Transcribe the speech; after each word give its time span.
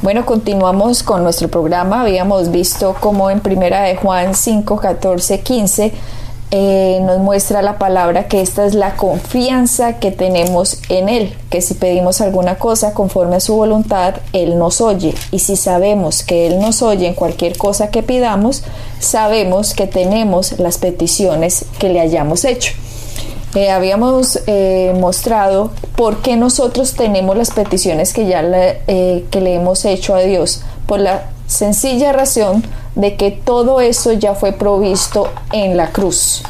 Bueno, 0.00 0.24
continuamos 0.24 1.02
con 1.02 1.24
nuestro 1.24 1.48
programa. 1.48 2.02
Habíamos 2.02 2.52
visto 2.52 2.94
cómo 3.00 3.30
en 3.30 3.40
Primera 3.40 3.82
de 3.82 3.96
Juan 3.96 4.36
5, 4.36 4.76
14, 4.76 5.40
15 5.40 5.92
nos 7.02 7.18
muestra 7.18 7.62
la 7.62 7.78
palabra 7.78 8.28
que 8.28 8.40
esta 8.40 8.64
es 8.64 8.74
la 8.74 8.94
confianza 8.94 9.98
que 9.98 10.12
tenemos 10.12 10.78
en 10.88 11.08
Él, 11.08 11.34
que 11.50 11.60
si 11.60 11.74
pedimos 11.74 12.20
alguna 12.20 12.58
cosa 12.58 12.94
conforme 12.94 13.36
a 13.36 13.40
su 13.40 13.56
voluntad, 13.56 14.14
Él 14.32 14.56
nos 14.56 14.80
oye. 14.80 15.14
Y 15.32 15.40
si 15.40 15.56
sabemos 15.56 16.22
que 16.22 16.46
Él 16.46 16.60
nos 16.60 16.80
oye 16.80 17.08
en 17.08 17.14
cualquier 17.14 17.58
cosa 17.58 17.90
que 17.90 18.04
pidamos, 18.04 18.62
sabemos 19.00 19.74
que 19.74 19.88
tenemos 19.88 20.60
las 20.60 20.78
peticiones 20.78 21.64
que 21.80 21.88
le 21.88 22.00
hayamos 22.00 22.44
hecho. 22.44 22.72
Eh, 23.54 23.70
habíamos 23.70 24.40
eh, 24.46 24.94
mostrado 25.00 25.70
por 25.96 26.18
qué 26.18 26.36
nosotros 26.36 26.94
tenemos 26.94 27.36
las 27.36 27.50
peticiones 27.50 28.12
que 28.12 28.26
ya 28.26 28.42
le, 28.42 28.82
eh, 28.86 29.24
que 29.30 29.40
le 29.40 29.54
hemos 29.54 29.84
hecho 29.84 30.14
a 30.14 30.20
Dios, 30.20 30.62
por 30.86 31.00
la 31.00 31.30
sencilla 31.46 32.12
razón 32.12 32.62
de 32.94 33.16
que 33.16 33.30
todo 33.30 33.80
eso 33.80 34.12
ya 34.12 34.34
fue 34.34 34.52
provisto 34.52 35.30
en 35.52 35.76
la 35.78 35.92
cruz, 35.92 36.42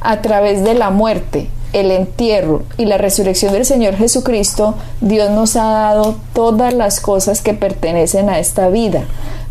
a 0.00 0.20
través 0.20 0.62
de 0.62 0.74
la 0.74 0.90
muerte, 0.90 1.48
el 1.72 1.90
entierro 1.90 2.62
y 2.76 2.84
la 2.84 2.98
resurrección 2.98 3.54
del 3.54 3.64
Señor 3.64 3.96
Jesucristo, 3.96 4.74
Dios 5.00 5.30
nos 5.30 5.56
ha 5.56 5.64
dado 5.64 6.16
todas 6.34 6.74
las 6.74 7.00
cosas 7.00 7.40
que 7.40 7.54
pertenecen 7.54 8.28
a 8.28 8.38
esta 8.38 8.68
vida. 8.68 9.04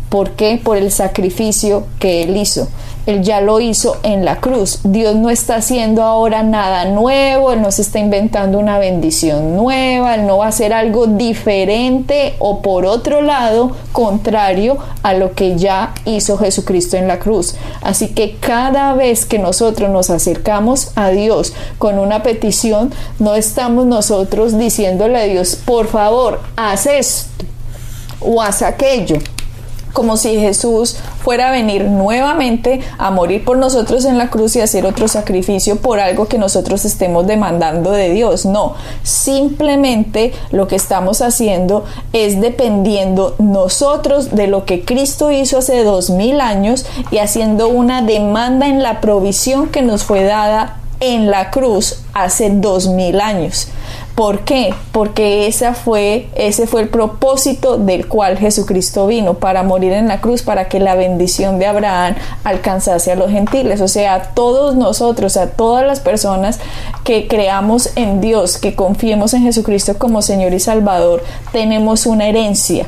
¿Por 0.08 0.32
qué? 0.32 0.60
Por 0.62 0.76
el 0.76 0.92
sacrificio 0.92 1.84
que 1.98 2.22
Él 2.22 2.36
hizo. 2.36 2.68
Él 3.06 3.22
ya 3.22 3.40
lo 3.40 3.60
hizo 3.60 3.96
en 4.02 4.24
la 4.24 4.36
cruz. 4.36 4.80
Dios 4.84 5.16
no 5.16 5.30
está 5.30 5.56
haciendo 5.56 6.02
ahora 6.02 6.42
nada 6.42 6.84
nuevo, 6.84 7.52
Él 7.52 7.60
no 7.60 7.72
se 7.72 7.82
está 7.82 7.98
inventando 7.98 8.58
una 8.58 8.78
bendición 8.78 9.56
nueva, 9.56 10.14
Él 10.14 10.26
no 10.26 10.38
va 10.38 10.46
a 10.46 10.48
hacer 10.48 10.72
algo 10.72 11.06
diferente 11.06 12.34
o 12.38 12.62
por 12.62 12.86
otro 12.86 13.20
lado, 13.20 13.72
contrario 13.92 14.78
a 15.02 15.14
lo 15.14 15.32
que 15.32 15.56
ya 15.56 15.94
hizo 16.04 16.38
Jesucristo 16.38 16.96
en 16.96 17.08
la 17.08 17.18
cruz. 17.18 17.56
Así 17.82 18.08
que 18.08 18.36
cada 18.36 18.94
vez 18.94 19.26
que 19.26 19.38
nosotros 19.38 19.90
nos 19.90 20.10
acercamos 20.10 20.92
a 20.94 21.08
Dios 21.08 21.52
con 21.78 21.98
una 21.98 22.22
petición, 22.22 22.92
no 23.18 23.34
estamos 23.34 23.86
nosotros 23.86 24.58
diciéndole 24.58 25.18
a 25.18 25.24
Dios, 25.24 25.56
por 25.56 25.88
favor, 25.88 26.40
haz 26.56 26.86
esto 26.86 27.44
o 28.20 28.40
haz 28.40 28.62
aquello 28.62 29.18
como 29.92 30.16
si 30.16 30.38
Jesús 30.38 30.96
fuera 31.22 31.48
a 31.48 31.52
venir 31.52 31.84
nuevamente 31.84 32.80
a 32.98 33.10
morir 33.10 33.44
por 33.44 33.56
nosotros 33.56 34.04
en 34.04 34.18
la 34.18 34.30
cruz 34.30 34.56
y 34.56 34.60
hacer 34.60 34.86
otro 34.86 35.08
sacrificio 35.08 35.76
por 35.76 36.00
algo 36.00 36.26
que 36.26 36.38
nosotros 36.38 36.84
estemos 36.84 37.26
demandando 37.26 37.90
de 37.90 38.10
Dios. 38.10 38.46
No, 38.46 38.74
simplemente 39.02 40.32
lo 40.50 40.66
que 40.68 40.76
estamos 40.76 41.22
haciendo 41.22 41.84
es 42.12 42.40
dependiendo 42.40 43.34
nosotros 43.38 44.34
de 44.34 44.46
lo 44.46 44.64
que 44.64 44.84
Cristo 44.84 45.30
hizo 45.30 45.58
hace 45.58 45.84
dos 45.84 46.10
mil 46.10 46.40
años 46.40 46.86
y 47.10 47.18
haciendo 47.18 47.68
una 47.68 48.02
demanda 48.02 48.66
en 48.66 48.82
la 48.82 49.00
provisión 49.00 49.68
que 49.68 49.82
nos 49.82 50.04
fue 50.04 50.24
dada 50.24 50.81
en 51.02 51.32
la 51.32 51.50
cruz 51.50 52.00
hace 52.14 52.48
dos 52.48 52.88
mil 52.88 53.20
años. 53.20 53.68
¿Por 54.14 54.44
qué? 54.44 54.72
Porque 54.92 55.48
esa 55.48 55.74
fue, 55.74 56.28
ese 56.36 56.66
fue 56.66 56.82
el 56.82 56.88
propósito 56.90 57.76
del 57.76 58.06
cual 58.06 58.38
Jesucristo 58.38 59.06
vino, 59.06 59.34
para 59.34 59.64
morir 59.64 59.92
en 59.92 60.06
la 60.06 60.20
cruz, 60.20 60.42
para 60.42 60.68
que 60.68 60.78
la 60.78 60.94
bendición 60.94 61.58
de 61.58 61.66
Abraham 61.66 62.14
alcanzase 62.44 63.10
a 63.10 63.16
los 63.16 63.30
gentiles. 63.30 63.80
O 63.80 63.88
sea, 63.88 64.14
a 64.14 64.22
todos 64.34 64.76
nosotros, 64.76 65.36
a 65.36 65.48
todas 65.48 65.84
las 65.84 66.00
personas 66.00 66.60
que 67.04 67.26
creamos 67.26 67.90
en 67.96 68.20
Dios, 68.20 68.58
que 68.58 68.76
confiemos 68.76 69.34
en 69.34 69.42
Jesucristo 69.42 69.98
como 69.98 70.22
Señor 70.22 70.54
y 70.54 70.60
Salvador, 70.60 71.24
tenemos 71.50 72.06
una 72.06 72.26
herencia. 72.28 72.86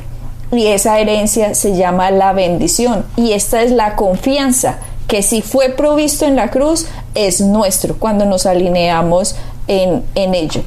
Y 0.51 0.67
esa 0.67 0.99
herencia 0.99 1.53
se 1.53 1.75
llama 1.75 2.11
la 2.11 2.31
bendición. 2.31 3.03
Y 3.17 3.33
esta 3.33 3.61
es 3.61 3.71
la 3.71 3.95
confianza 3.95 4.77
que 5.07 5.21
si 5.21 5.41
fue 5.41 5.69
provisto 5.69 6.25
en 6.25 6.35
la 6.35 6.49
cruz, 6.49 6.87
es 7.13 7.41
nuestro 7.41 7.95
cuando 7.95 8.25
nos 8.25 8.45
alineamos 8.45 9.35
en, 9.67 10.03
en 10.15 10.35
ello. 10.35 10.61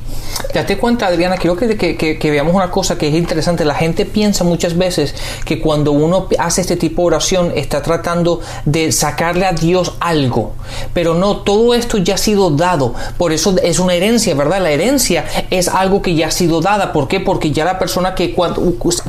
Date 0.52 0.78
cuenta, 0.78 1.06
Adriana, 1.06 1.36
quiero 1.36 1.56
que, 1.56 1.76
que, 1.76 2.30
veamos 2.30 2.54
una 2.54 2.70
cosa 2.70 2.96
que 2.96 3.08
es 3.08 3.14
interesante. 3.14 3.64
La 3.64 3.74
gente 3.74 4.06
piensa 4.06 4.44
muchas 4.44 4.76
veces 4.76 5.14
que 5.44 5.60
cuando 5.60 5.92
uno 5.92 6.28
hace 6.38 6.62
este 6.62 6.76
tipo 6.76 7.02
de 7.02 7.06
oración 7.06 7.52
está 7.54 7.82
tratando 7.82 8.40
de 8.64 8.90
sacarle 8.92 9.44
a 9.44 9.52
Dios 9.52 9.94
algo. 10.00 10.52
Pero 10.94 11.14
no, 11.14 11.38
todo 11.38 11.74
esto 11.74 11.98
ya 11.98 12.14
ha 12.14 12.18
sido 12.18 12.50
dado. 12.50 12.94
Por 13.18 13.32
eso 13.32 13.56
es 13.62 13.78
una 13.78 13.94
herencia, 13.94 14.34
¿verdad? 14.34 14.62
La 14.62 14.70
herencia 14.70 15.24
es 15.50 15.68
algo 15.68 16.00
que 16.00 16.14
ya 16.14 16.28
ha 16.28 16.30
sido 16.30 16.60
dada. 16.60 16.92
¿Por 16.92 17.08
qué? 17.08 17.20
Porque 17.20 17.50
ya 17.50 17.64
la 17.64 17.78
persona 17.78 18.14
que 18.14 18.32
cuando, 18.32 18.62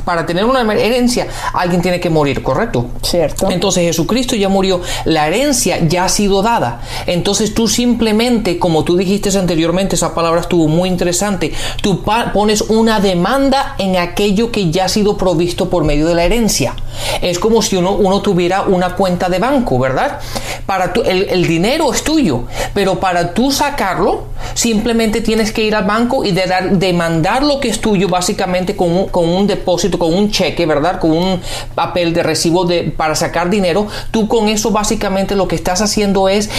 para 0.04 0.26
tener 0.26 0.44
una 0.44 0.60
herencia 0.74 1.26
alguien 1.54 1.80
tiene 1.80 2.00
que 2.00 2.10
morir, 2.10 2.42
¿correcto? 2.42 2.86
Cierto. 3.02 3.50
Entonces 3.50 3.84
Jesucristo 3.84 4.36
ya 4.36 4.48
murió. 4.48 4.82
La 5.06 5.26
herencia 5.26 5.78
ya 5.86 6.04
ha 6.04 6.08
sido 6.08 6.42
dada. 6.42 6.82
Entonces 7.06 7.54
tú 7.54 7.66
simplemente, 7.66 8.58
como 8.58 8.84
tú 8.84 8.96
dijiste 8.96 9.30
anteriormente, 9.38 9.96
esa 9.96 10.14
palabra 10.14 10.40
estuvo 10.40 10.66
muy 10.66 10.88
interesante. 10.88 11.29
Tú 11.82 12.02
pones 12.32 12.62
una 12.62 13.00
demanda 13.00 13.74
en 13.78 13.96
aquello 13.96 14.50
que 14.50 14.70
ya 14.70 14.86
ha 14.86 14.88
sido 14.88 15.16
provisto 15.16 15.68
por 15.68 15.84
medio 15.84 16.06
de 16.06 16.14
la 16.14 16.24
herencia. 16.24 16.74
Es 17.20 17.38
como 17.38 17.62
si 17.62 17.76
uno, 17.76 18.20
tuviera 18.22 18.62
una 18.62 18.94
cuenta 18.96 19.28
de 19.28 19.38
banco, 19.38 19.78
¿verdad? 19.78 20.20
Para 20.66 20.92
el, 21.04 21.46
dinero 21.46 21.92
es 21.92 22.02
tuyo, 22.02 22.44
pero 22.74 23.00
para 23.00 23.32
tú 23.34 23.50
sacarlo, 23.50 24.24
simplemente 24.54 25.20
tienes 25.20 25.52
que 25.52 25.62
ir 25.62 25.74
al 25.74 25.84
banco 25.84 26.24
y 26.24 26.32
de 26.32 26.46
dar, 26.46 26.70
demandar 26.78 27.42
lo 27.42 27.60
que 27.60 27.68
es 27.68 27.80
tuyo 27.80 28.08
básicamente 28.08 28.76
con 28.76 28.90
un, 28.90 29.08
con 29.08 29.28
un 29.28 29.46
depósito, 29.46 29.98
con 29.98 30.12
un 30.12 30.30
cheque, 30.30 30.66
¿verdad? 30.66 30.98
Con 31.00 31.12
un 31.12 31.40
papel 31.74 32.12
de 32.12 32.22
recibo 32.22 32.64
de, 32.64 32.84
para 32.84 33.14
sacar 33.14 33.50
dinero. 33.50 33.86
Tú 34.10 34.28
con 34.28 34.48
eso 34.48 34.70
básicamente 34.70 35.36
lo 35.36 35.48
que 35.48 35.56
estás 35.56 35.80
haciendo 35.80 36.28
es 36.28 36.50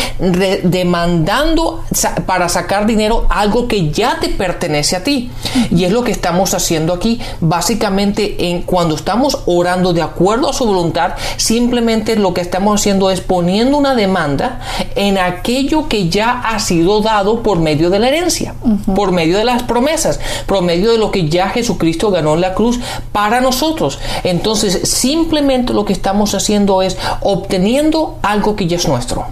demandando 0.63 1.83
para 2.25 2.49
sacar 2.49 2.85
dinero 2.85 3.27
algo 3.29 3.67
que 3.67 3.91
ya 3.91 4.17
te 4.19 4.29
pertenece 4.29 4.60
a 4.67 5.03
ti. 5.03 5.31
Y 5.71 5.85
es 5.85 5.91
lo 5.91 6.03
que 6.03 6.11
estamos 6.11 6.53
haciendo 6.53 6.93
aquí. 6.93 7.19
Básicamente, 7.39 8.49
en, 8.49 8.61
cuando 8.61 8.95
estamos 8.95 9.39
orando 9.45 9.93
de 9.93 10.01
acuerdo 10.01 10.49
a 10.49 10.53
su 10.53 10.65
voluntad, 10.65 11.13
simplemente 11.37 12.15
lo 12.15 12.33
que 12.33 12.41
estamos 12.41 12.79
haciendo 12.79 13.09
es 13.09 13.21
poniendo 13.21 13.77
una 13.77 13.95
demanda 13.95 14.59
en 14.95 15.17
aquello 15.17 15.87
que 15.87 16.09
ya 16.09 16.41
ha 16.41 16.59
sido 16.59 17.01
dado 17.01 17.41
por 17.43 17.59
medio 17.59 17.89
de 17.89 17.99
la 17.99 18.09
herencia, 18.09 18.55
por 18.95 19.11
medio 19.11 19.37
de 19.37 19.45
las 19.45 19.63
promesas, 19.63 20.19
por 20.45 20.61
medio 20.61 20.91
de 20.91 20.97
lo 20.97 21.11
que 21.11 21.29
ya 21.29 21.49
Jesucristo 21.49 22.11
ganó 22.11 22.35
en 22.35 22.41
la 22.41 22.53
cruz 22.53 22.79
para 23.11 23.41
nosotros. 23.41 23.99
Entonces, 24.23 24.89
simplemente 24.89 25.73
lo 25.73 25.85
que 25.85 25.93
estamos 25.93 26.33
haciendo 26.33 26.81
es 26.81 26.97
obteniendo 27.21 28.17
algo 28.21 28.55
que 28.55 28.67
ya 28.67 28.77
es 28.77 28.87
nuestro. 28.87 29.25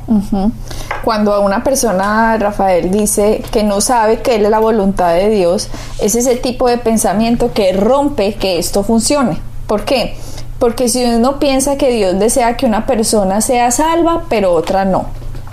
Cuando 1.04 1.42
una 1.42 1.64
persona, 1.64 2.38
Rafael, 2.38 2.92
dice 2.92 3.44
que 3.52 3.64
no 3.64 3.82
sabe 3.82 4.20
que 4.22 4.36
es 4.36 4.42
la 4.42 4.60
voluntad 4.60 5.14
de 5.14 5.19
Dios, 5.28 5.68
es 6.00 6.16
ese 6.16 6.38
tipo 6.38 6.70
de 6.70 6.78
pensamiento 6.78 7.52
que 7.52 7.74
rompe 7.74 8.36
que 8.36 8.60
esto 8.60 8.84
funcione. 8.84 9.42
¿Por 9.68 9.84
qué? 9.84 10.16
Porque 10.60 10.88
si 10.88 11.04
uno 11.04 11.40
piensa 11.40 11.78
que 11.78 11.92
Dios 11.92 12.18
desea 12.18 12.56
que 12.56 12.66
una 12.66 12.86
persona 12.86 13.42
sea 13.42 13.72
salva, 13.72 14.24
pero 14.30 14.54
otra 14.54 14.86
no, 14.86 15.08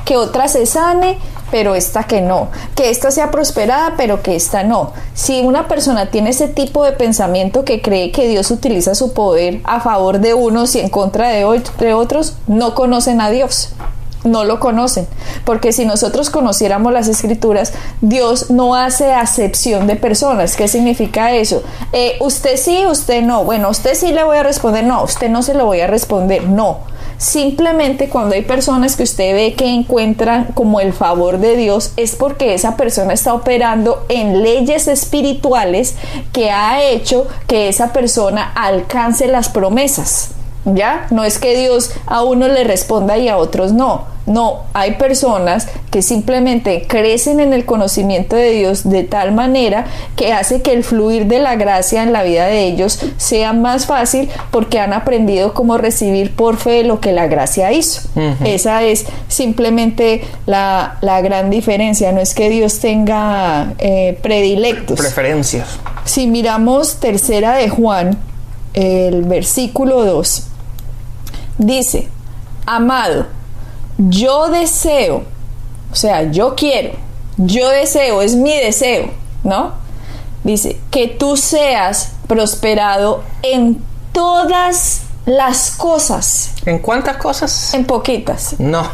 que 0.05 0.17
otra 0.17 0.47
se 0.47 0.67
sane, 0.67 1.19
pero 1.51 1.75
esta 1.75 2.05
que 2.05 2.21
no, 2.21 2.49
que 2.75 2.91
esta 2.91 3.11
sea 3.11 3.31
prosperada, 3.31 3.95
pero 3.97 4.23
que 4.23 4.37
esta 4.37 4.63
no. 4.63 4.93
Si 5.15 5.41
una 5.41 5.69
persona 5.69 6.11
tiene 6.11 6.31
ese 6.31 6.49
tipo 6.49 6.85
de 6.85 6.93
pensamiento 6.93 7.65
que 7.65 7.83
cree 7.83 8.13
que 8.13 8.29
Dios 8.29 8.51
utiliza 8.51 8.95
su 8.95 9.13
poder 9.15 9.61
a 9.65 9.81
favor 9.81 10.21
de 10.21 10.35
unos 10.35 10.75
y 10.75 10.81
en 10.81 10.91
contra 10.91 11.29
de 11.29 11.45
otros, 11.45 12.35
no 12.47 12.75
conocen 12.75 13.21
a 13.21 13.31
Dios 13.31 13.71
no 14.25 14.45
lo 14.45 14.61
conocen. 14.61 15.07
Porque 15.45 15.73
si 15.73 15.85
nosotros 15.85 16.31
conociéramos 16.31 16.93
las 16.93 17.09
escrituras, 17.09 17.73
Dios 18.01 18.51
no 18.51 18.75
hace 18.75 19.13
acepción 19.13 19.87
de 19.87 19.97
personas. 19.97 20.57
¿Qué 20.57 20.69
significa 20.69 21.33
eso? 21.33 21.63
Eh, 21.93 22.17
usted 22.21 22.57
sí, 22.57 22.85
usted 22.87 23.23
no. 23.23 23.45
Bueno, 23.45 23.71
usted 23.71 23.95
sí 23.95 24.13
le 24.13 24.25
voy 24.25 24.39
a 24.39 24.43
responder, 24.43 24.85
no, 24.85 25.03
usted 25.05 25.29
no 25.29 25.43
se 25.43 25.55
lo 25.55 25.67
voy 25.67 25.81
a 25.81 25.87
responder, 25.87 26.49
no. 26.49 26.81
Simplemente 27.19 28.11
cuando 28.11 28.35
hay 28.35 28.43
personas 28.43 28.95
que 28.95 29.03
usted 29.03 29.35
ve 29.35 29.55
que 29.55 29.67
encuentran 29.67 30.49
como 30.55 30.81
el 30.81 30.93
favor 30.93 31.39
de 31.39 31.57
Dios 31.57 31.93
es 31.97 32.15
porque 32.15 32.53
esa 32.53 32.77
persona 32.77 33.15
está 33.15 33.33
operando 33.33 34.05
en 34.11 34.43
leyes 34.43 34.87
espirituales 34.87 35.95
que 36.33 36.51
ha 36.51 36.83
hecho 36.83 37.27
que 37.47 37.69
esa 37.69 37.93
persona 37.95 38.53
alcance 38.55 39.29
las 39.29 39.49
promesas. 39.49 40.36
¿Ya? 40.67 41.07
No 41.11 41.25
es 41.25 41.39
que 41.39 41.57
Dios 41.57 41.93
a 42.07 42.23
uno 42.23 42.49
le 42.49 42.65
responda 42.65 43.17
y 43.17 43.29
a 43.29 43.39
otros 43.39 43.73
no. 43.73 44.17
No, 44.27 44.65
hay 44.73 44.95
personas 44.95 45.69
que 45.93 46.03
simplemente 46.03 46.87
crecen 46.89 47.39
en 47.39 47.53
el 47.53 47.65
conocimiento 47.65 48.35
de 48.35 48.51
Dios 48.51 48.89
de 48.89 49.05
tal 49.05 49.31
manera 49.31 49.87
que 50.17 50.33
hace 50.33 50.63
que 50.63 50.73
el 50.73 50.83
fluir 50.83 51.27
de 51.27 51.39
la 51.39 51.55
gracia 51.55 52.03
en 52.03 52.13
la 52.13 52.25
vida 52.25 52.47
de 52.47 52.65
ellos 52.65 52.99
sea 53.19 53.53
más 53.53 53.87
fácil 53.87 54.29
porque 54.51 54.81
han 54.81 54.93
aprendido 54.93 55.55
cómo 55.55 55.79
recibir 55.79 56.35
por 56.35 56.57
fe 56.57 56.83
lo 56.83 56.99
que 56.99 57.13
la 57.13 57.29
gracia 57.29 57.71
hizo. 57.71 58.09
Esa 58.45 58.83
es 58.83 59.07
simplemente 59.29 60.25
la, 60.47 60.99
gran 61.01 61.49
diferencia. 61.49 62.11
No 62.11 62.21
es 62.21 62.35
que 62.35 62.51
Dios 62.51 62.81
tenga 62.81 63.75
eh, 63.79 64.19
predilectos. 64.23 64.99
Preferencias. 64.99 65.79
Si 66.05 66.27
miramos 66.27 66.97
tercera 66.97 67.55
de 67.55 67.69
Juan, 67.69 68.19
el 68.75 69.23
versículo 69.23 70.05
2, 70.05 70.49
dice, 71.59 72.09
amado, 72.67 73.27
yo 73.99 74.49
deseo, 74.49 75.25
o 75.91 75.95
sea, 75.95 76.31
yo 76.31 76.55
quiero, 76.55 76.93
yo 77.37 77.69
deseo, 77.71 78.23
es 78.23 78.35
mi 78.35 78.57
deseo, 78.57 79.11
¿no? 79.45 79.73
Dice, 80.45 80.79
que 80.91 81.09
tú 81.09 81.37
seas 81.37 82.13
prosperado 82.27 83.23
en 83.43 83.83
todas 84.13 85.03
las 85.27 85.73
cosas. 85.73 86.53
¿En 86.65 86.79
cuántas 86.79 87.17
cosas? 87.17 87.75
En 87.75 87.85
poquitas. 87.85 88.55
No. 88.59 88.83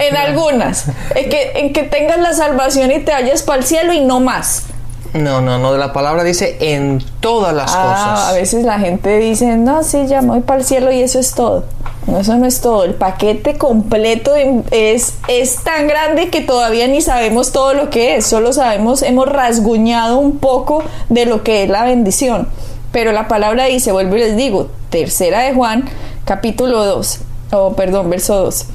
en 0.00 0.16
algunas. 0.16 0.86
En 1.16 1.28
que, 1.28 1.52
en 1.56 1.72
que 1.72 1.82
tengas 1.82 2.18
la 2.20 2.32
salvación 2.32 2.92
y 2.92 3.00
te 3.00 3.10
vayas 3.12 3.42
para 3.42 3.58
el 3.58 3.66
cielo 3.66 3.92
y 3.92 4.00
no 4.00 4.20
más. 4.20 4.66
No, 5.12 5.40
no, 5.40 5.58
no, 5.58 5.72
de 5.72 5.78
la 5.78 5.92
palabra 5.92 6.22
dice 6.22 6.56
en 6.60 7.02
todas 7.18 7.52
las 7.52 7.72
ah, 7.74 7.82
cosas. 7.82 8.28
A 8.28 8.32
veces 8.32 8.64
la 8.64 8.78
gente 8.78 9.18
dice, 9.18 9.56
no, 9.56 9.82
sí, 9.82 10.06
ya 10.06 10.20
voy 10.20 10.40
para 10.40 10.60
el 10.60 10.64
cielo 10.64 10.92
y 10.92 11.02
eso 11.02 11.18
es 11.18 11.34
todo. 11.34 11.64
No, 12.06 12.18
eso 12.18 12.36
no 12.36 12.46
es 12.46 12.60
todo. 12.60 12.84
El 12.84 12.94
paquete 12.94 13.58
completo 13.58 14.34
es, 14.36 15.14
es 15.26 15.56
tan 15.64 15.88
grande 15.88 16.30
que 16.30 16.42
todavía 16.42 16.86
ni 16.86 17.00
sabemos 17.00 17.50
todo 17.50 17.74
lo 17.74 17.90
que 17.90 18.16
es. 18.16 18.26
Solo 18.26 18.52
sabemos, 18.52 19.02
hemos 19.02 19.28
rasguñado 19.28 20.18
un 20.18 20.38
poco 20.38 20.84
de 21.08 21.26
lo 21.26 21.42
que 21.42 21.64
es 21.64 21.70
la 21.70 21.84
bendición. 21.84 22.48
Pero 22.92 23.10
la 23.10 23.26
palabra 23.26 23.64
dice, 23.64 23.90
vuelvo 23.90 24.16
y 24.16 24.20
les 24.20 24.36
digo, 24.36 24.68
tercera 24.90 25.40
de 25.40 25.54
Juan, 25.54 25.88
capítulo 26.24 26.84
2, 26.84 27.20
o 27.52 27.72
perdón, 27.74 28.10
verso 28.10 28.44
2. 28.44 28.66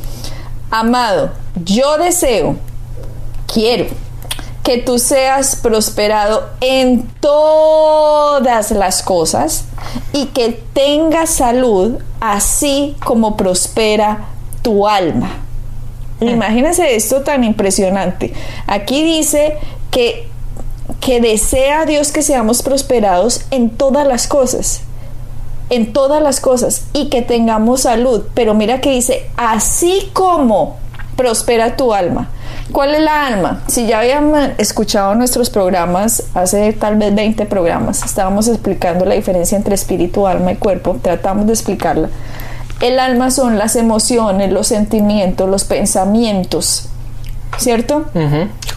Amado, 0.72 1.32
yo 1.64 1.98
deseo, 1.98 2.56
quiero 3.52 3.86
que 4.66 4.80
tú 4.80 4.98
seas 4.98 5.56
prosperado 5.56 6.50
en 6.60 7.04
todas 7.20 8.72
las 8.72 9.04
cosas 9.04 9.66
y 10.12 10.26
que 10.26 10.60
tengas 10.74 11.30
salud 11.30 12.00
así 12.20 12.96
como 13.06 13.38
prospera 13.38 14.26
tu 14.64 14.88
alma. 14.88 15.30
Mm. 16.20 16.30
Imagínense 16.30 16.96
esto 16.96 17.22
tan 17.22 17.44
impresionante. 17.44 18.34
Aquí 18.66 19.04
dice 19.04 19.56
que, 19.92 20.28
que 21.00 21.22
desea 21.22 21.86
Dios 21.86 22.12
que 22.12 22.24
seamos 22.24 22.64
prosperados 22.64 23.46
en 23.52 23.70
todas 23.70 24.08
las 24.08 24.28
cosas 24.28 24.82
en 25.72 25.94
todas 25.94 26.22
las 26.22 26.40
cosas 26.42 26.86
y 26.94 27.10
que 27.10 27.24
tengamos 27.24 27.82
salud. 27.82 28.24
Pero 28.36 28.54
mira 28.54 28.82
que 28.82 28.92
dice, 28.92 29.28
así 29.36 30.12
como 30.14 30.78
prospera 31.16 31.76
tu 31.76 31.94
alma. 31.94 32.30
¿Cuál 32.72 32.96
es 32.96 33.02
la 33.02 33.28
alma? 33.28 33.64
Si 33.68 33.86
ya 33.86 34.00
habían 34.00 34.34
escuchado 34.58 35.14
nuestros 35.16 35.50
programas, 35.50 36.24
hace 36.34 36.74
tal 36.74 36.96
vez 36.98 37.14
20 37.14 37.46
programas, 37.46 38.04
estábamos 38.04 38.48
explicando 38.48 39.06
la 39.06 39.16
diferencia 39.16 39.56
entre 39.56 39.76
espíritu, 39.76 40.28
alma 40.28 40.54
y 40.54 40.56
cuerpo, 40.56 40.98
tratamos 41.02 41.46
de 41.46 41.54
explicarla. 41.54 42.10
El 42.82 43.00
alma 43.00 43.32
son 43.32 43.58
las 43.58 43.76
emociones, 43.76 44.52
los 44.52 44.68
sentimientos, 44.68 45.48
los 45.48 45.64
pensamientos, 45.64 46.90
¿cierto? 47.58 48.06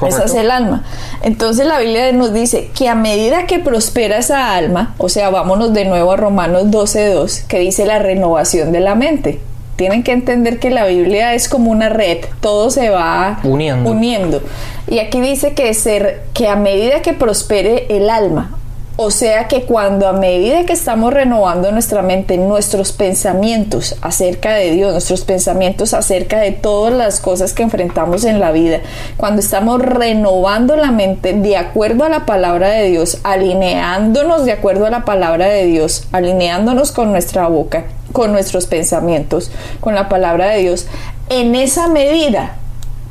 Esa 0.07 0.25
es 0.25 0.35
el 0.35 0.51
alma. 0.51 0.85
Entonces 1.23 1.67
la 1.67 1.81
Biblia 1.81 2.13
nos 2.13 2.33
dice 2.33 2.71
que 2.77 2.89
a 2.89 2.95
medida 2.95 3.47
que 3.47 3.59
prospera 3.59 4.19
esa 4.19 4.55
alma, 4.55 4.95
o 4.99 5.09
sea, 5.09 5.31
vámonos 5.31 5.73
de 5.73 5.87
nuevo 5.87 6.13
a 6.13 6.17
Romanos 6.17 6.67
12.2, 6.67 7.47
que 7.47 7.59
dice 7.59 7.87
la 7.87 7.99
renovación 7.99 8.71
de 8.71 8.81
la 8.81 8.95
mente 8.95 9.41
tienen 9.79 10.03
que 10.03 10.11
entender 10.11 10.59
que 10.59 10.71
la 10.71 10.87
Biblia 10.87 11.35
es 11.35 11.49
como 11.49 11.71
una 11.71 11.89
red, 11.89 12.19
todo 12.41 12.69
se 12.69 12.91
va 12.91 13.39
uniendo. 13.45 14.43
Y 14.89 14.99
aquí 14.99 15.21
dice 15.21 15.55
que, 15.55 15.73
ser, 15.73 16.25
que 16.35 16.49
a 16.49 16.57
medida 16.57 17.01
que 17.01 17.13
prospere 17.13 17.87
el 17.89 18.11
alma, 18.11 18.59
o 18.97 19.13
sea 19.13 19.47
que 19.47 19.63
cuando 19.63 20.09
a 20.09 20.13
medida 20.13 20.65
que 20.65 20.73
estamos 20.73 21.15
renovando 21.15 21.71
nuestra 21.71 22.03
mente, 22.03 22.37
nuestros 22.39 22.91
pensamientos 22.91 23.95
acerca 24.03 24.53
de 24.55 24.73
Dios, 24.73 24.91
nuestros 24.91 25.21
pensamientos 25.21 25.95
acerca 25.95 26.41
de 26.41 26.51
todas 26.51 26.93
las 26.93 27.21
cosas 27.21 27.53
que 27.53 27.63
enfrentamos 27.63 28.25
en 28.25 28.41
la 28.41 28.51
vida, 28.51 28.81
cuando 29.17 29.39
estamos 29.39 29.81
renovando 29.81 30.75
la 30.75 30.91
mente 30.91 31.35
de 31.35 31.57
acuerdo 31.57 32.03
a 32.03 32.09
la 32.09 32.27
palabra 32.27 32.71
de 32.71 32.89
Dios, 32.89 33.19
alineándonos 33.23 34.45
de 34.45 34.51
acuerdo 34.51 34.87
a 34.87 34.91
la 34.91 35.05
palabra 35.05 35.47
de 35.47 35.67
Dios, 35.67 36.09
alineándonos 36.11 36.91
con 36.91 37.13
nuestra 37.13 37.47
boca, 37.47 37.85
con 38.13 38.33
nuestros 38.33 38.67
pensamientos, 38.67 39.51
con 39.81 39.95
la 39.95 40.09
palabra 40.09 40.47
de 40.49 40.59
Dios, 40.59 40.87
en 41.29 41.55
esa 41.55 41.89
medida 41.89 42.57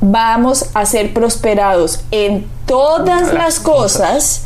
vamos 0.00 0.70
a 0.74 0.86
ser 0.86 1.12
prosperados 1.12 2.00
en 2.10 2.46
todas 2.66 3.32
las 3.32 3.58
cosas 3.58 4.42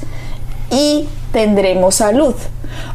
y 0.71 1.09
tendremos 1.33 1.97
salud. 1.97 2.35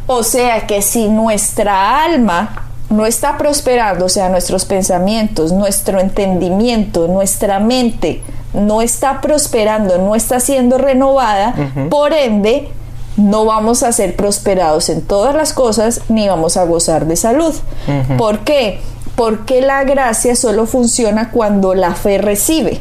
O 0.08 0.24
sea 0.24 0.66
que 0.66 0.82
si 0.82 1.08
nuestra 1.08 2.04
alma 2.04 2.68
no 2.90 3.06
está 3.06 3.38
prosperando, 3.38 4.06
o 4.06 4.10
sea, 4.10 4.30
nuestros 4.30 4.66
pensamientos, 4.66 5.52
nuestro 5.52 6.00
entendimiento, 6.00 7.08
nuestra 7.08 7.60
mente 7.60 8.24
no 8.54 8.82
está 8.82 9.22
prosperando, 9.22 9.98
no 9.98 10.16
está 10.16 10.40
siendo 10.40 10.78
renovada, 10.78 11.54
por 11.90 12.14
ende, 12.14 12.70
no 13.18 13.46
vamos 13.46 13.84
a 13.84 13.92
ser 13.92 14.16
prosperados 14.16 14.90
en 14.90 15.02
todas 15.02 15.36
las 15.36 15.54
cosas 15.54 16.02
ni 16.08 16.28
vamos 16.28 16.56
a 16.56 16.64
gozar 16.64 17.08
de 17.08 17.16
salud. 17.16 17.54
¿Por 18.18 18.40
qué? 18.40 18.80
Porque 19.16 19.62
la 19.62 19.84
gracia 19.84 20.36
solo 20.36 20.68
funciona 20.68 21.32
cuando 21.32 21.74
la 21.74 21.96
fe 21.96 22.20
recibe. 22.20 22.80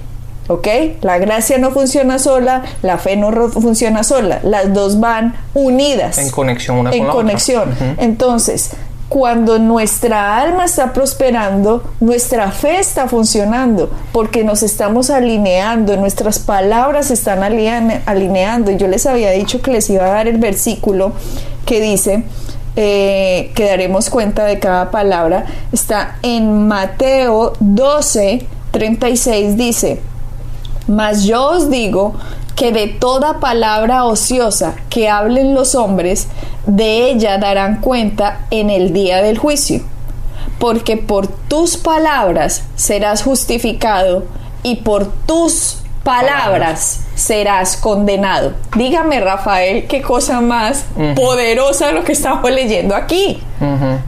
¿Ok? 0.49 0.69
La 1.01 1.19
gracia 1.19 1.59
no 1.59 1.73
funciona 1.73 2.21
sola, 2.21 2.63
la 2.83 2.99
fe 2.99 3.17
no 3.17 3.33
funciona 3.49 4.05
sola, 4.05 4.39
las 4.45 4.73
dos 4.73 5.01
van 5.01 5.35
unidas. 5.55 6.19
En 6.19 6.31
conexión 6.31 6.79
una 6.79 6.91
en 6.93 7.05
con 7.05 7.13
conexión. 7.13 7.75
Entonces, 7.99 8.71
cuando 9.09 9.59
nuestra 9.59 10.37
alma 10.39 10.65
está 10.65 10.93
prosperando, 10.93 11.83
nuestra 12.01 12.51
fe 12.51 12.81
está 12.81 13.09
funcionando, 13.09 13.91
porque 14.13 14.43
nos 14.43 14.63
estamos 14.63 15.11
alineando, 15.11 15.97
nuestras 15.97 16.41
palabras 16.41 17.11
están 17.11 17.43
alineando. 17.45 18.73
Yo 18.73 18.89
les 18.89 19.07
había 19.07 19.31
dicho 19.31 19.63
que 19.63 19.71
les 19.71 19.89
iba 19.91 20.05
a 20.05 20.09
dar 20.09 20.29
el 20.29 20.39
versículo 20.39 21.13
que 21.65 21.81
dice, 21.81 22.25
eh, 22.75 23.53
que 23.55 23.65
daremos 23.65 24.11
cuenta 24.11 24.45
de 24.45 24.59
cada 24.59 24.91
palabra, 24.91 25.47
está 25.73 26.17
en 26.23 26.67
Mateo 26.67 27.53
12, 27.61 28.47
36, 28.73 29.57
dice, 29.57 30.01
mas 30.89 31.25
yo 31.25 31.45
os 31.51 31.71
digo 31.71 32.15
que 32.57 32.73
de 32.73 32.89
toda 32.89 33.39
palabra 33.39 34.05
ociosa 34.05 34.75
que 34.89 35.09
hablen 35.09 35.55
los 35.55 35.75
hombres, 35.75 36.27
de 36.67 37.11
ella 37.11 37.39
darán 37.39 37.81
cuenta 37.81 38.47
en 38.51 38.71
el 38.71 38.93
día 38.93 39.23
del 39.23 39.39
juicio. 39.39 39.83
Porque 40.59 40.97
por 40.97 41.27
tus 41.29 41.77
palabras 41.77 42.65
serás 42.75 43.23
justificado 43.23 44.25
y 44.63 44.77
por 44.77 45.07
tus 45.27 45.83
palabras 46.03 47.01
serás 47.15 47.77
condenado. 47.77 48.55
Dígame, 48.75 49.21
Rafael, 49.21 49.87
qué 49.87 50.01
cosa 50.01 50.41
más 50.41 50.87
poderosa 51.15 51.93
lo 51.93 52.05
que 52.05 52.13
estamos 52.13 52.51
leyendo 52.51 52.95
aquí. 52.95 53.43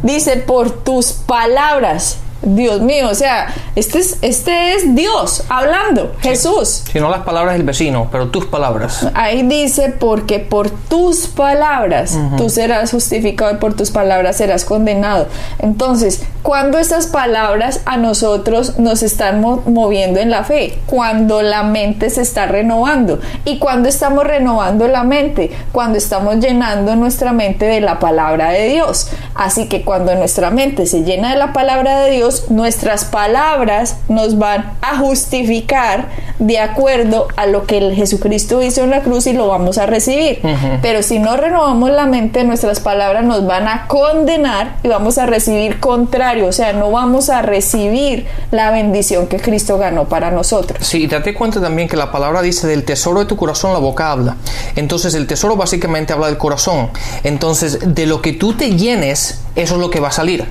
Dice, 0.02 0.38
por 0.38 0.71
tus 0.71 1.12
palabras 1.12 2.19
Dios 2.42 2.80
mío, 2.80 3.09
o 3.11 3.14
sea, 3.14 3.52
este 3.75 3.99
es, 3.99 4.18
este 4.23 4.75
es 4.75 4.95
Dios 4.95 5.45
hablando, 5.49 6.12
Jesús. 6.21 6.85
Si 6.90 7.00
no 7.00 7.11
las 7.11 7.23
palabras 7.23 7.54
del 7.54 7.64
vecino, 7.64 8.09
pero 8.12 8.28
tus 8.28 8.47
palabras. 8.47 9.07
Ahí 9.14 9.42
dice, 9.42 9.95
porque 9.99 10.38
por 10.38 10.71
tus 10.71 11.26
palabras 11.26 12.18
tú 12.37 12.49
serás 12.49 12.92
justificado 12.92 13.52
y 13.52 13.57
por 13.57 13.75
tus 13.75 13.90
palabras 13.90 14.37
serás 14.37 14.64
condenado. 14.64 15.26
Entonces, 15.59 16.23
cuando 16.42 16.78
estas 16.78 17.09
palabras 17.09 17.80
a 17.85 17.97
nosotros 17.97 18.78
nos 18.78 19.02
están 19.02 19.40
moviendo 19.40 20.21
en 20.21 20.30
la 20.30 20.45
fe, 20.45 20.78
cuando 20.87 21.42
la 21.42 21.62
mente 21.62 22.11
se 22.11 22.23
está 22.23 22.47
renovando. 22.47 23.21
¿Y 23.45 23.59
cuando 23.59 23.88
estamos 23.88 24.25
renovando 24.25 24.88
la 24.88 25.04
mente? 25.04 25.50
Cuando 25.73 25.99
estamos 25.99 26.37
llenando 26.37 26.97
nuestra 26.97 27.33
mente 27.33 27.66
de 27.66 27.80
la 27.80 27.99
palabra 27.99 28.50
de 28.50 28.68
Dios. 28.68 29.11
Así 29.35 29.68
que 29.68 29.83
cuando 29.83 30.14
nuestra 30.14 30.50
mente 30.50 30.87
se 30.87 31.02
llena 31.02 31.30
de 31.30 31.37
la 31.37 31.52
palabra 31.52 32.00
de 32.00 32.12
Dios, 32.12 32.27
nosotros, 32.28 32.50
nuestras 32.50 33.04
palabras 33.06 33.97
nos 34.08 34.38
van 34.38 34.73
a 34.82 34.99
justificar 34.99 36.08
de 36.38 36.58
acuerdo 36.58 37.28
a 37.37 37.47
lo 37.47 37.64
que 37.64 37.78
el 37.78 37.94
Jesucristo 37.94 38.62
hizo 38.62 38.82
en 38.82 38.90
la 38.90 39.02
cruz 39.02 39.26
y 39.26 39.32
lo 39.32 39.49
vamos 39.49 39.78
a 39.78 39.87
recibir. 39.87 40.40
Pero 40.82 41.02
si 41.02 41.18
no 41.18 41.37
renovamos 41.37 41.90
la 41.90 42.06
mente, 42.06 42.44
nuestras 42.44 42.80
palabras 42.80 43.25
nos 43.25 43.47
van 43.47 43.66
a 43.66 43.87
condenar 43.87 44.76
y 44.82 44.88
vamos 44.88 45.18
a 45.18 45.26
recibir 45.26 45.80
contrario, 45.80 46.47
o 46.47 46.52
sea, 46.52 46.73
no 46.73 46.90
vamos 46.90 47.30
a 47.30 47.42
recibir 47.42 48.26
la 48.50 48.70
bendición 48.70 49.26
que 49.26 49.38
Cristo 49.38 49.78
ganó 49.78 50.08
para 50.08 50.30
nosotros. 50.30 50.87
Sí, 50.87 51.06
date 51.06 51.35
cuenta 51.35 51.61
también 51.61 51.88
que 51.88 51.97
la 51.97 52.12
palabra 52.12 52.42
dice 52.42 52.66
del 52.66 52.85
tesoro 52.85 53.20
de 53.20 53.26
tu 53.26 53.37
corazón 53.37 53.73
la 53.73 53.78
boca 53.78 54.12
habla. 54.12 54.37
Entonces 54.76 55.14
el 55.14 55.26
tesoro 55.26 55.56
básicamente 55.56 56.12
habla 56.12 56.26
del 56.26 56.38
corazón. 56.38 56.90
Entonces 57.25 57.78
de 57.94 58.06
lo 58.06 58.20
que 58.20 58.35
tú 58.35 58.52
te 58.52 58.76
llenes, 58.76 59.40
eso 59.56 59.75
es 59.75 59.80
lo 59.80 59.90
que 59.90 60.00
va 60.00 60.08
a 60.08 60.12
salir. 60.12 60.44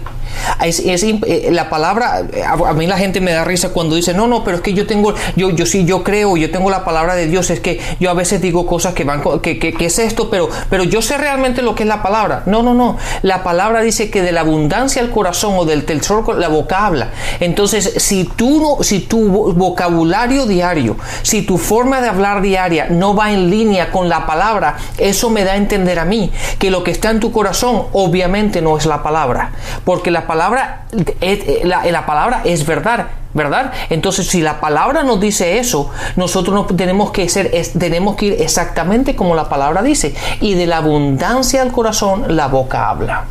Es, 0.64 0.82
eh, 0.84 1.50
la 1.52 1.70
palabra, 1.70 2.26
a, 2.46 2.74
mí 2.74 2.88
la 2.88 2.98
gente 2.98 3.22
me 3.22 3.32
da 3.32 3.44
risa 3.44 3.70
cuando 3.70 3.96
dice, 3.96 4.14
no, 4.14 4.28
no, 4.28 4.44
pero 4.44 4.58
es 4.58 4.64
que 4.64 4.74
yo 4.74 4.86
tengo, 4.88 5.14
yo, 5.36 5.50
yo 5.52 5.66
sí, 5.66 5.86
yo 5.86 6.04
creo, 6.04 6.38
yo 6.38 6.52
tengo 6.52 6.70
la 6.70 6.84
palabra 6.84 7.16
de 7.16 7.28
Dios, 7.28 7.50
es 7.50 7.60
que 7.60 7.80
yo 8.00 8.10
a 8.10 8.14
veces 8.14 8.42
digo 8.42 8.66
cosas 8.66 8.94
que 8.94 9.04
van, 9.04 9.22
que, 9.42 9.60
que, 9.60 9.86
es 9.86 10.00
esto, 10.00 10.30
pero, 10.30 10.50
pero 10.70 10.84
yo 10.84 11.02
sé 11.02 11.18
realmente 11.18 11.62
lo 11.62 11.76
que 11.76 11.84
es 11.84 11.90
la 11.90 12.02
palabra. 12.02 12.44
No, 12.46 12.64
no, 12.64 12.74
no. 12.74 12.98
La 13.22 13.44
palabra 13.44 13.82
dice 13.82 14.10
que 14.10 14.22
de 14.22 14.32
la 14.32 14.42
abundancia 14.42 15.02
al 15.02 15.12
corazón 15.12 15.54
o 15.58 15.66
del 15.66 15.86
tesoro 15.86 16.34
la 16.34 16.48
boca 16.48 16.86
habla. 16.86 17.12
Entonces, 17.40 17.94
si 17.98 18.26
tú 18.26 18.60
no, 18.60 18.84
si 18.84 19.02
tu 19.02 19.54
vocabulario 19.54 20.46
diario, 20.46 20.98
si 21.22 21.42
tu 21.42 21.58
forma 21.58 22.02
de 22.02 22.10
hablar 22.10 22.42
diaria 22.42 22.88
no 22.90 23.16
va 23.16 23.32
en 23.32 23.50
línea 23.50 23.92
con 23.92 24.10
la 24.10 24.26
palabra, 24.26 24.78
eso 24.98 25.30
me 25.30 25.44
da 25.44 25.54
a 25.54 25.58
entender 25.58 26.00
a 26.00 26.06
mí 26.06 26.32
que 26.60 26.72
lo 26.72 26.84
que 26.84 26.92
está 26.92 27.10
en 27.10 27.20
tu 27.20 27.32
corazón 27.32 27.84
obviamente 27.94 28.62
no 28.62 28.78
es 28.78 28.86
la 28.86 29.04
palabra, 29.04 29.52
porque 29.84 30.12
la 30.12 30.27
palabra, 30.28 30.86
eh, 31.22 31.62
la, 31.64 32.06
palabra 32.06 32.42
es 32.44 32.66
verdad, 32.66 33.08
¿verdad? 33.34 33.72
Entonces, 33.90 34.28
si 34.28 34.42
la 34.42 34.60
palabra 34.60 35.04
nos 35.04 35.20
dice 35.20 35.60
eso, 35.60 35.90
nosotros 36.16 36.54
no 36.54 36.66
tenemos 36.76 37.12
que 37.12 37.28
ser, 37.30 37.52
tenemos 37.80 38.16
que 38.16 38.28
ir 38.28 38.42
exactamente 38.42 39.16
como 39.16 39.36
la 39.36 39.50
palabra 39.50 39.82
dice. 39.82 40.14
Y 40.42 40.54
de 40.56 40.68
la 40.68 40.78
abundancia 40.78 41.64
del 41.64 41.72
corazón, 41.72 42.36
la 42.36 42.48
boca 42.48 42.90
habla. 42.90 43.26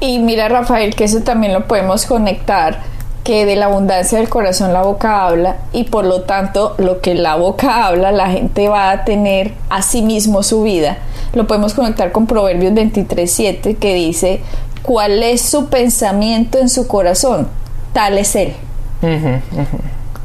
Y 0.00 0.18
mira, 0.18 0.48
Rafael, 0.48 0.94
que 0.94 1.04
eso 1.04 1.20
también 1.20 1.52
lo 1.52 1.66
podemos 1.66 2.06
conectar 2.06 2.78
que 3.24 3.44
de 3.44 3.56
la 3.56 3.66
abundancia 3.66 4.18
del 4.18 4.28
corazón 4.28 4.72
la 4.72 4.82
boca 4.82 5.26
habla 5.26 5.56
y 5.72 5.84
por 5.84 6.04
lo 6.04 6.22
tanto 6.22 6.74
lo 6.78 7.00
que 7.00 7.14
la 7.14 7.36
boca 7.36 7.86
habla 7.86 8.12
la 8.12 8.30
gente 8.30 8.68
va 8.68 8.90
a 8.90 9.04
tener 9.04 9.52
a 9.68 9.82
sí 9.82 10.02
mismo 10.02 10.42
su 10.42 10.62
vida. 10.62 10.98
Lo 11.34 11.46
podemos 11.46 11.74
conectar 11.74 12.12
con 12.12 12.26
Proverbios 12.26 12.72
23.7 12.72 13.76
que 13.76 13.94
dice 13.94 14.40
cuál 14.82 15.22
es 15.22 15.42
su 15.42 15.68
pensamiento 15.68 16.58
en 16.58 16.68
su 16.68 16.86
corazón, 16.86 17.48
tal 17.92 18.18
es 18.18 18.34
él. 18.36 18.54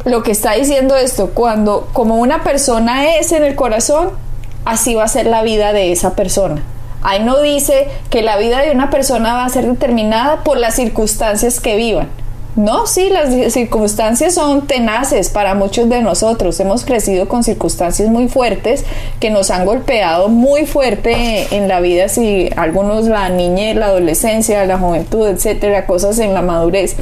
Lo 0.06 0.24
que 0.24 0.32
está 0.32 0.54
diciendo 0.54 0.96
esto, 0.96 1.32
cuando 1.34 1.88
como 1.94 2.16
una 2.16 2.44
persona 2.44 3.16
es 3.16 3.32
en 3.32 3.44
el 3.44 3.56
corazón, 3.56 4.12
así 4.66 4.96
va 4.96 5.04
a 5.04 5.08
ser 5.08 5.26
la 5.26 5.42
vida 5.42 5.74
de 5.74 5.92
esa 5.92 6.16
persona. 6.16 6.62
Ahí 7.02 7.24
no 7.24 7.40
dice 7.42 7.88
que 8.10 8.22
la 8.22 8.38
vida 8.38 8.62
de 8.62 8.72
una 8.72 8.90
persona 8.90 9.34
va 9.34 9.46
a 9.46 9.50
ser 9.50 9.68
determinada 9.68 10.44
por 10.44 10.58
las 10.58 10.76
circunstancias 10.76 11.60
que 11.60 11.76
vivan 11.76 12.10
no, 12.56 12.88
sí, 12.88 13.10
las 13.10 13.52
circunstancias 13.52 14.36
son 14.36 14.66
tenaces 14.66 15.30
para 15.30 15.56
muchos 15.56 15.90
de 15.90 16.02
nosotros. 16.02 16.58
Hemos 16.62 16.86
crecido 16.86 17.28
con 17.28 17.44
circunstancias 17.44 18.08
muy 18.10 18.30
fuertes 18.30 18.86
que 19.20 19.30
nos 19.30 19.52
han 19.52 19.66
golpeado 19.66 20.30
muy 20.30 20.66
fuerte 20.66 21.54
en 21.54 21.68
la 21.68 21.82
vida, 21.82 22.08
si 22.08 22.50
algunos 22.56 23.06
la 23.06 23.28
niñez, 23.28 23.76
la 23.76 23.88
adolescencia, 23.88 24.66
la 24.66 24.78
juventud, 24.78 25.28
etcétera, 25.28 25.86
cosas 25.86 26.18
en 26.20 26.34
la 26.34 26.42
madurez 26.42 26.96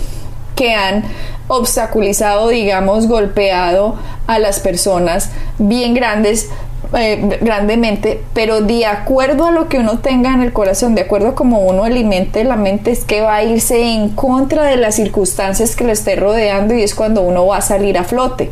que 0.56 0.74
han 0.74 1.04
obstaculizado, 1.48 2.50
digamos, 2.50 3.08
golpeado 3.08 3.96
a 4.28 4.40
las 4.40 4.60
personas 4.60 5.30
bien 5.60 5.94
grandes 5.94 6.50
eh, 6.98 7.40
grandemente, 7.42 8.22
pero 8.34 8.62
de 8.62 8.86
acuerdo 8.86 9.46
a 9.46 9.52
lo 9.52 9.68
que 9.68 9.80
uno 9.80 10.00
tenga 10.00 10.34
en 10.34 10.42
el 10.42 10.54
corazón, 10.54 10.96
de 10.96 11.02
acuerdo 11.02 11.30
a 11.30 11.36
cómo 11.36 11.60
uno 11.60 11.84
alimente 11.84 12.44
la 12.44 12.56
mente, 12.56 12.92
es 12.92 13.04
que 13.06 13.22
va 13.22 13.36
a 13.36 13.44
irse 13.44 13.82
en 13.82 14.10
contra 14.10 14.64
de 14.64 14.78
las 14.78 14.96
circunstancias 14.96 15.76
que 15.76 15.84
lo 15.84 15.92
esté 15.92 16.16
rodeando 16.16 16.74
y 16.74 16.84
es 16.84 16.94
cuando 16.94 17.22
uno 17.22 17.46
va 17.46 17.58
a 17.58 17.62
salir 17.62 17.98
a 17.98 18.04
flote. 18.04 18.52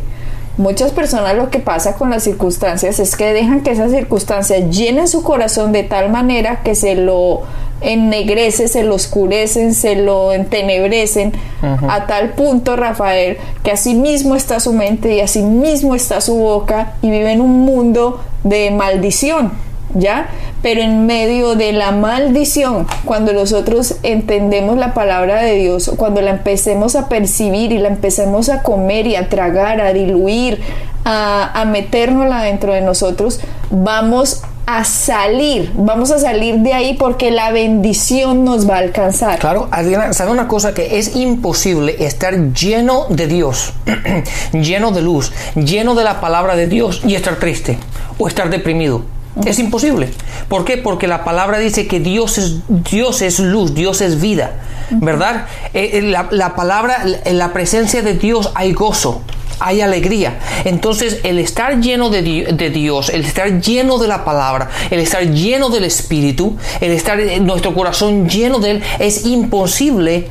Muchas 0.57 0.91
personas 0.91 1.35
lo 1.35 1.49
que 1.49 1.59
pasa 1.59 1.95
con 1.95 2.09
las 2.09 2.23
circunstancias 2.23 2.99
es 2.99 3.15
que 3.15 3.33
dejan 3.33 3.61
que 3.61 3.71
esas 3.71 3.91
circunstancias 3.91 4.69
llenen 4.69 5.07
su 5.07 5.23
corazón 5.23 5.71
de 5.71 5.83
tal 5.83 6.11
manera 6.11 6.61
que 6.61 6.75
se 6.75 6.95
lo 6.95 7.43
ennegrece, 7.81 8.67
se 8.67 8.83
lo 8.83 8.95
oscurecen, 8.95 9.73
se 9.73 9.95
lo 9.95 10.31
entenebrecen 10.31 11.33
a 11.61 12.07
tal 12.07 12.31
punto, 12.31 12.75
Rafael, 12.75 13.37
que 13.63 13.71
así 13.71 13.93
mismo 13.93 14.35
está 14.35 14.59
su 14.59 14.73
mente 14.73 15.15
y 15.15 15.19
así 15.19 15.41
mismo 15.41 15.95
está 15.95 16.21
su 16.21 16.35
boca 16.35 16.93
y 17.01 17.09
vive 17.09 17.31
en 17.31 17.41
un 17.41 17.61
mundo 17.61 18.21
de 18.43 18.71
maldición. 18.71 19.51
¿Ya? 19.93 20.29
Pero 20.61 20.79
en 20.79 21.05
medio 21.05 21.55
de 21.55 21.73
la 21.73 21.91
maldición, 21.91 22.87
cuando 23.03 23.33
nosotros 23.33 23.97
entendemos 24.03 24.77
la 24.77 24.93
palabra 24.93 25.41
de 25.41 25.55
Dios, 25.55 25.91
cuando 25.97 26.21
la 26.21 26.31
empecemos 26.31 26.95
a 26.95 27.09
percibir 27.09 27.73
y 27.73 27.77
la 27.77 27.89
empecemos 27.89 28.47
a 28.47 28.63
comer 28.63 29.05
y 29.05 29.17
a 29.17 29.27
tragar, 29.27 29.81
a 29.81 29.91
diluir, 29.91 30.61
a, 31.03 31.59
a 31.59 31.65
metérnosla 31.65 32.41
dentro 32.43 32.71
de 32.71 32.79
nosotros, 32.79 33.41
vamos 33.69 34.43
a 34.65 34.83
salir, 34.83 35.71
vamos 35.75 36.11
a 36.11 36.19
salir 36.19 36.59
de 36.59 36.73
ahí 36.73 36.93
porque 36.93 37.31
la 37.31 37.51
bendición 37.51 38.43
nos 38.43 38.69
va 38.69 38.75
a 38.75 38.79
alcanzar. 38.79 39.39
Claro, 39.39 39.67
Adriana, 39.71 40.13
¿sabe 40.13 40.31
una 40.31 40.47
cosa? 40.47 40.73
Que 40.73 40.99
es 40.99 41.15
imposible 41.15 42.03
estar 42.05 42.53
lleno 42.53 43.05
de 43.09 43.27
Dios, 43.27 43.73
lleno 44.53 44.91
de 44.91 45.01
luz, 45.01 45.31
lleno 45.55 45.95
de 45.95 46.03
la 46.03 46.21
palabra 46.21 46.55
de 46.55 46.67
Dios 46.67 47.01
y 47.05 47.15
estar 47.15 47.37
triste 47.37 47.77
o 48.17 48.27
estar 48.27 48.49
deprimido. 48.49 49.03
Es 49.45 49.59
imposible. 49.59 50.09
¿Por 50.49 50.65
qué? 50.65 50.77
Porque 50.77 51.07
la 51.07 51.23
palabra 51.23 51.57
dice 51.57 51.87
que 51.87 52.01
Dios 52.01 52.37
es, 52.37 52.59
Dios 52.67 53.21
es 53.21 53.39
luz, 53.39 53.73
Dios 53.73 54.01
es 54.01 54.19
vida, 54.19 54.51
¿verdad? 54.89 55.45
Eh, 55.73 55.91
eh, 55.93 56.01
la, 56.01 56.27
la 56.31 56.53
palabra, 56.53 57.05
en 57.23 57.37
la 57.37 57.53
presencia 57.53 58.01
de 58.01 58.13
Dios 58.15 58.51
hay 58.55 58.73
gozo 58.73 59.21
hay 59.61 59.81
alegría. 59.81 60.39
Entonces 60.65 61.19
el 61.23 61.39
estar 61.39 61.79
lleno 61.79 62.09
de, 62.09 62.21
Dios, 62.21 63.09
el 63.09 63.25
estar 63.25 63.61
lleno 63.61 63.97
de 63.97 64.07
la 64.07 64.25
palabra, 64.25 64.69
el 64.89 64.99
estar 64.99 65.23
lleno 65.23 65.69
del 65.69 65.83
Espíritu, 65.83 66.57
el 66.79 66.91
estar 66.91 67.19
en 67.19 67.45
nuestro 67.45 67.73
corazón 67.73 68.27
lleno 68.27 68.59
de 68.59 68.71
Él, 68.71 68.83
es 68.99 69.25
imposible 69.25 70.27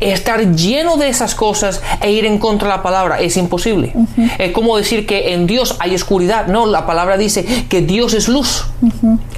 estar 0.00 0.54
lleno 0.54 0.96
de 0.96 1.08
esas 1.08 1.34
cosas 1.34 1.80
e 2.00 2.10
ir 2.10 2.26
en 2.26 2.38
contra 2.38 2.68
de 2.68 2.76
la 2.76 2.82
palabra 2.82 3.20
es 3.20 3.36
imposible. 3.36 3.94
Es 4.38 4.52
como 4.52 4.76
decir 4.76 5.06
que 5.06 5.32
en 5.32 5.46
Dios 5.46 5.76
hay 5.78 5.94
oscuridad. 5.94 6.48
No, 6.48 6.66
la 6.66 6.84
palabra 6.84 7.16
dice 7.16 7.44
que 7.68 7.80
Dios 7.80 8.12
es 8.12 8.28
luz. 8.28 8.66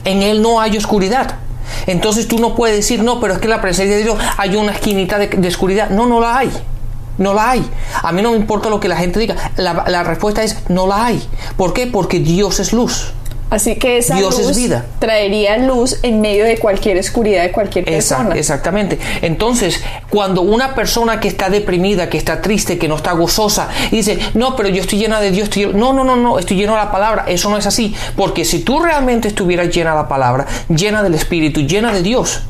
En 0.04 0.22
Él 0.22 0.42
no 0.42 0.60
hay 0.60 0.76
oscuridad. 0.76 1.36
Entonces 1.86 2.26
tú 2.26 2.38
no 2.38 2.54
puedes 2.54 2.76
decir, 2.76 3.02
no, 3.02 3.20
pero 3.20 3.34
es 3.34 3.38
que 3.38 3.46
en 3.46 3.50
la 3.50 3.60
presencia 3.60 3.96
de 3.96 4.02
Dios 4.02 4.18
hay 4.38 4.56
una 4.56 4.72
esquinita 4.72 5.18
de 5.18 5.48
oscuridad. 5.48 5.90
No, 5.90 6.06
no 6.06 6.20
la 6.20 6.38
hay. 6.38 6.50
No 7.18 7.34
la 7.34 7.50
hay. 7.50 7.68
A 8.02 8.12
mí 8.12 8.22
no 8.22 8.30
me 8.32 8.36
importa 8.36 8.68
lo 8.68 8.80
que 8.80 8.88
la 8.88 8.96
gente 8.96 9.18
diga. 9.18 9.36
La, 9.56 10.02
respuesta 10.02 10.42
es 10.42 10.68
no 10.68 10.86
la 10.86 11.06
hay. 11.06 11.22
¿Por 11.56 11.72
qué? 11.72 11.86
Porque 11.86 12.20
Dios 12.20 12.60
es 12.60 12.72
luz. 12.72 13.12
Así 13.48 13.76
que 13.76 13.98
esa 13.98 14.16
Dios 14.16 14.36
luz 14.38 14.50
es 14.50 14.56
vida. 14.56 14.86
traería 14.98 15.56
luz 15.56 16.00
en 16.02 16.20
medio 16.20 16.44
de 16.44 16.58
cualquier 16.58 16.98
oscuridad 16.98 17.44
de 17.44 17.52
cualquier 17.52 17.84
persona. 17.84 18.34
exactamente. 18.34 18.98
Entonces, 19.22 19.80
cuando 20.10 20.42
una 20.42 20.74
persona 20.74 21.20
que 21.20 21.28
está 21.28 21.48
deprimida, 21.48 22.10
que 22.10 22.18
está 22.18 22.42
triste, 22.42 22.76
que 22.76 22.88
no 22.88 22.96
está 22.96 23.12
gozosa, 23.12 23.68
dice, 23.92 24.18
no, 24.34 24.56
pero 24.56 24.68
yo 24.68 24.80
estoy 24.80 24.98
llena 24.98 25.20
de 25.20 25.30
Dios, 25.30 25.44
estoy... 25.44 25.66
no, 25.66 25.92
no, 25.92 26.02
no, 26.02 26.16
no, 26.16 26.40
estoy 26.40 26.56
lleno 26.56 26.72
de 26.72 26.78
la 26.78 26.90
palabra. 26.90 27.24
Eso 27.28 27.48
no 27.48 27.56
es 27.56 27.66
así. 27.66 27.94
Porque 28.16 28.44
si 28.44 28.60
tú 28.60 28.80
realmente 28.80 29.28
estuvieras 29.28 29.68
llena 29.68 29.90
de 29.90 29.96
la 29.96 30.08
palabra, 30.08 30.46
llena 30.68 31.04
del 31.04 31.14
Espíritu, 31.14 31.60
llena 31.60 31.92
de 31.92 32.02
Dios, 32.02 32.42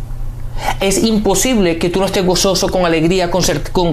es 0.80 1.02
imposible 1.02 1.78
que 1.78 1.88
tú 1.88 2.00
no 2.00 2.06
estés 2.06 2.24
gozoso 2.24 2.68
con 2.68 2.84
alegría, 2.84 3.30
con, 3.30 3.42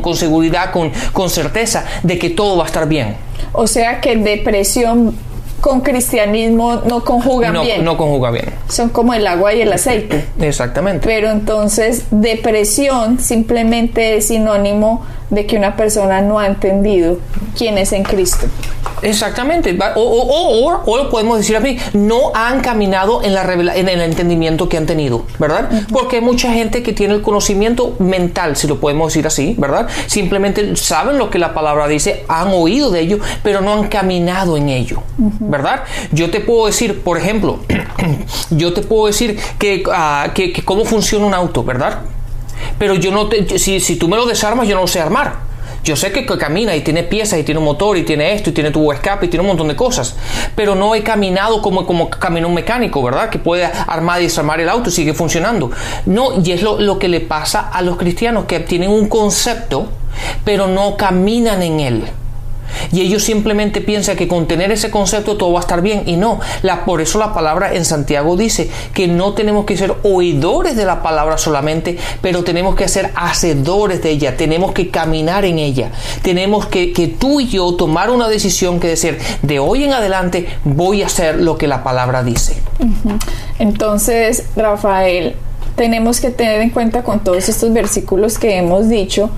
con, 0.02 0.16
seguridad, 0.16 0.72
con, 0.72 0.92
con 1.12 1.30
certeza 1.30 1.86
de 2.04 2.18
que 2.20 2.30
todo 2.30 2.58
va 2.58 2.64
a 2.64 2.68
estar 2.68 2.88
bien. 2.88 3.16
O 3.52 3.68
sea 3.68 4.02
que 4.02 4.16
depresión 4.16 5.16
con 5.64 5.80
cristianismo 5.80 6.82
no 6.86 7.06
conjugan 7.06 7.62
bien. 7.62 7.86
No 7.86 7.96
conjuga 7.96 8.32
bien. 8.32 8.48
Son 8.68 8.90
como 8.90 9.14
el 9.14 9.26
agua 9.26 9.54
y 9.54 9.62
el 9.62 9.72
aceite. 9.72 10.26
Exactamente. 10.42 11.08
Pero 11.08 11.30
entonces 11.30 12.08
depresión 12.12 13.18
simplemente 13.20 14.18
es 14.18 14.28
sinónimo 14.28 15.06
de 15.34 15.46
que 15.46 15.58
una 15.58 15.76
persona 15.76 16.22
no 16.22 16.40
ha 16.40 16.48
entendido 16.48 17.18
quién 17.58 17.78
es 17.78 17.92
en 17.92 18.04
Cristo. 18.04 18.48
Exactamente. 19.02 19.78
O, 19.96 20.02
o, 20.02 20.70
o, 20.70 20.82
o 20.86 21.10
podemos 21.10 21.38
decir 21.38 21.56
a 21.58 21.60
mí, 21.60 21.78
no 21.94 22.32
han 22.34 22.62
caminado 22.62 23.22
en, 23.24 23.34
la 23.34 23.44
en 23.76 23.90
el 23.90 24.02
entendimiento 24.02 24.70
que 24.70 24.78
han 24.78 24.86
tenido, 24.86 25.26
¿verdad? 25.40 25.70
Porque 25.92 26.18
hay 26.18 26.22
mucha 26.22 26.52
gente 26.52 26.82
que 26.84 26.94
tiene 26.94 27.14
el 27.14 27.22
conocimiento 27.22 27.96
mental, 28.00 28.56
si 28.56 28.68
lo 28.68 28.80
podemos 28.80 29.14
decir 29.14 29.28
así, 29.28 29.56
¿verdad? 29.58 29.88
Simplemente 30.08 30.76
saben 30.76 31.18
lo 31.18 31.30
que 31.30 31.40
la 31.40 31.54
palabra 31.54 31.88
dice, 31.88 32.24
han 32.28 32.50
oído 32.50 32.92
de 32.92 33.02
ello, 33.02 33.20
pero 33.44 33.62
no 33.62 33.74
han 33.74 33.88
caminado 33.90 34.58
en 34.58 34.70
ello, 34.70 35.04
¿verdad? 35.18 35.84
Yo 36.12 36.32
te 36.32 36.40
puedo 36.40 36.68
decir, 36.68 37.02
por 37.02 37.18
ejemplo, 37.18 37.60
yo 38.52 38.74
te 38.74 38.82
puedo 38.82 39.08
decir 39.08 39.38
que, 39.60 39.84
ah, 39.92 40.30
que, 40.34 40.54
que 40.54 40.64
cómo 40.64 40.86
funciona 40.86 41.26
un 41.26 41.34
auto, 41.34 41.64
¿verdad? 41.64 42.00
Pero 42.78 42.96
yo 42.96 43.12
no 43.12 43.28
te, 43.28 43.58
si, 43.60 43.80
si 43.80 43.96
tú 43.96 44.08
me 44.08 44.18
lo 44.18 44.26
desarmas, 44.26 44.68
yo 44.68 44.76
no 44.76 44.82
lo 44.82 44.88
sé 44.88 45.00
armar. 45.00 45.54
Yo 45.84 45.98
sé 45.98 46.14
que 46.14 46.26
camina 46.26 46.74
y 46.78 46.82
tiene 46.82 47.04
piezas 47.04 47.38
y 47.40 47.44
tiene 47.44 47.60
un 47.60 47.66
motor 47.66 47.98
y 47.98 48.04
tiene 48.04 48.34
esto 48.34 48.52
y 48.52 48.54
tiene 48.54 48.72
tubo 48.72 48.92
de 48.92 48.96
escape 48.96 49.26
y 49.26 49.30
tiene 49.30 49.42
un 49.42 49.50
montón 49.50 49.68
de 49.68 49.76
cosas, 49.76 50.16
pero 50.56 50.76
no 50.76 50.96
he 50.96 51.04
caminado 51.04 51.62
como, 51.62 51.86
como 51.86 52.10
camina 52.10 52.48
un 52.48 52.54
mecánico, 52.54 53.04
¿verdad? 53.04 53.30
Que 53.30 53.38
puede 53.38 53.66
armar 53.66 54.22
y 54.22 54.26
desarmar 54.26 54.62
el 54.62 54.70
auto 54.70 54.90
y 54.90 54.94
sigue 54.94 55.14
funcionando. 55.14 55.72
No, 56.06 56.42
y 56.42 56.54
es 56.54 56.62
lo, 56.62 56.80
lo 56.80 57.00
que 57.00 57.10
le 57.10 57.20
pasa 57.20 57.70
a 57.70 57.82
los 57.82 57.98
cristianos 57.98 58.46
que 58.46 58.62
tienen 58.62 58.92
un 58.92 59.10
concepto, 59.10 59.90
pero 60.46 60.68
no 60.68 60.96
caminan 60.96 61.62
en 61.62 61.80
él. 61.82 62.04
Y 62.92 63.02
ellos 63.02 63.24
simplemente 63.24 63.82
piensan 63.82 64.16
que 64.16 64.28
con 64.28 64.48
tener 64.48 64.72
ese 64.72 64.92
concepto 64.92 65.38
todo 65.38 65.54
va 65.54 65.60
a 65.60 65.62
estar 65.62 65.82
bien. 65.82 66.04
Y 66.06 66.18
no, 66.18 66.40
la, 66.62 66.86
por 66.86 67.02
eso 67.02 67.20
la 67.20 67.34
palabra 67.34 67.74
en 67.74 67.86
Santiago 67.86 68.36
dice 68.38 68.70
que 68.94 69.08
no 69.08 69.34
tenemos 69.34 69.66
que 69.66 69.78
ser 69.78 69.94
oidores 70.04 70.76
de 70.76 70.86
la 70.86 71.02
palabra 71.02 71.38
solamente, 71.38 71.98
pero 72.22 72.44
tenemos 72.44 72.76
que 72.76 72.88
ser 72.88 73.12
hacedores 73.16 74.02
de 74.02 74.12
ella. 74.12 74.38
Tenemos 74.38 74.72
que 74.72 74.90
caminar 74.90 75.46
en 75.46 75.60
ella. 75.60 75.92
Tenemos 76.22 76.66
que, 76.68 76.94
que 76.94 77.08
tú 77.08 77.40
y 77.40 77.48
yo 77.48 77.74
tomar 77.76 78.10
una 78.10 78.28
decisión 78.28 78.80
que 78.80 78.88
decir, 78.88 79.18
de 79.42 79.60
hoy 79.60 79.84
en 79.84 79.94
adelante 79.94 80.48
voy 80.64 81.04
a 81.04 81.08
hacer 81.08 81.40
lo 81.40 81.58
que 81.58 81.68
la 81.68 81.84
palabra 81.84 82.24
dice. 82.24 82.58
Entonces, 83.60 84.46
Rafael, 84.56 85.36
tenemos 85.76 86.20
que 86.20 86.30
tener 86.30 86.62
en 86.62 86.70
cuenta 86.70 87.04
con 87.04 87.24
todos 87.24 87.50
estos 87.50 87.74
versículos 87.74 88.38
que 88.38 88.58
hemos 88.58 88.90
dicho, 88.90 89.30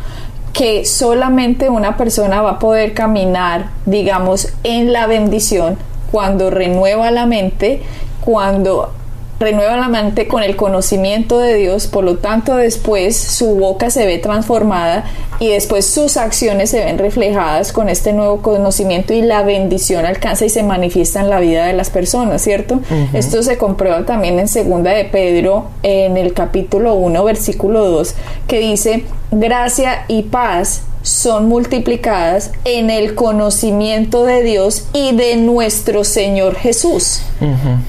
que 0.55 0.85
solamente 0.85 1.69
una 1.69 1.97
persona 1.97 2.41
va 2.41 2.51
a 2.51 2.59
poder 2.59 2.93
caminar, 2.93 3.71
digamos, 3.85 4.53
en 4.63 4.93
la 4.93 5.05
bendición 5.05 5.77
cuando 6.13 6.50
renueva 6.50 7.12
la 7.12 7.25
mente, 7.25 7.81
cuando 8.24 8.89
renueva 9.38 9.75
la 9.75 9.89
mente 9.89 10.29
con 10.29 10.43
el 10.43 10.55
conocimiento 10.55 11.39
de 11.39 11.55
Dios, 11.55 11.88
por 11.88 12.05
lo 12.05 12.19
tanto 12.19 12.55
después 12.55 13.17
su 13.17 13.55
boca 13.55 13.89
se 13.89 14.05
ve 14.05 14.17
transformada 14.17 15.03
y 15.41 15.50
después 15.50 15.88
sus 15.88 16.15
acciones 16.15 16.69
se 16.69 16.85
ven 16.85 16.97
reflejadas 16.97 17.74
con 17.74 17.89
este 17.89 18.13
nuevo 18.13 18.41
conocimiento 18.41 19.13
y 19.13 19.21
la 19.21 19.43
bendición 19.43 20.05
alcanza 20.05 20.45
y 20.45 20.50
se 20.50 20.63
manifiesta 20.63 21.19
en 21.19 21.29
la 21.29 21.41
vida 21.41 21.65
de 21.65 21.74
las 21.74 21.89
personas, 21.89 22.41
¿cierto? 22.41 22.79
Esto 23.12 23.43
se 23.43 23.57
comprueba 23.57 24.05
también 24.05 24.39
en 24.39 24.47
segunda 24.47 24.91
de 24.91 25.03
Pedro 25.03 25.65
en 25.83 26.15
el 26.15 26.31
capítulo 26.31 26.95
1 26.95 27.24
versículo 27.25 27.83
2 27.89 28.15
que 28.47 28.59
dice 28.59 29.03
gracia 29.32 30.05
y 30.08 30.24
paz 30.24 30.84
son 31.01 31.48
multiplicadas 31.48 32.51
en 32.63 32.89
el 32.89 33.15
conocimiento 33.15 34.25
de 34.25 34.41
Dios 34.41 34.88
y 34.94 35.15
de 35.15 35.36
nuestro 35.36 36.03
Señor 36.03 36.55
Jesús. 36.55 37.22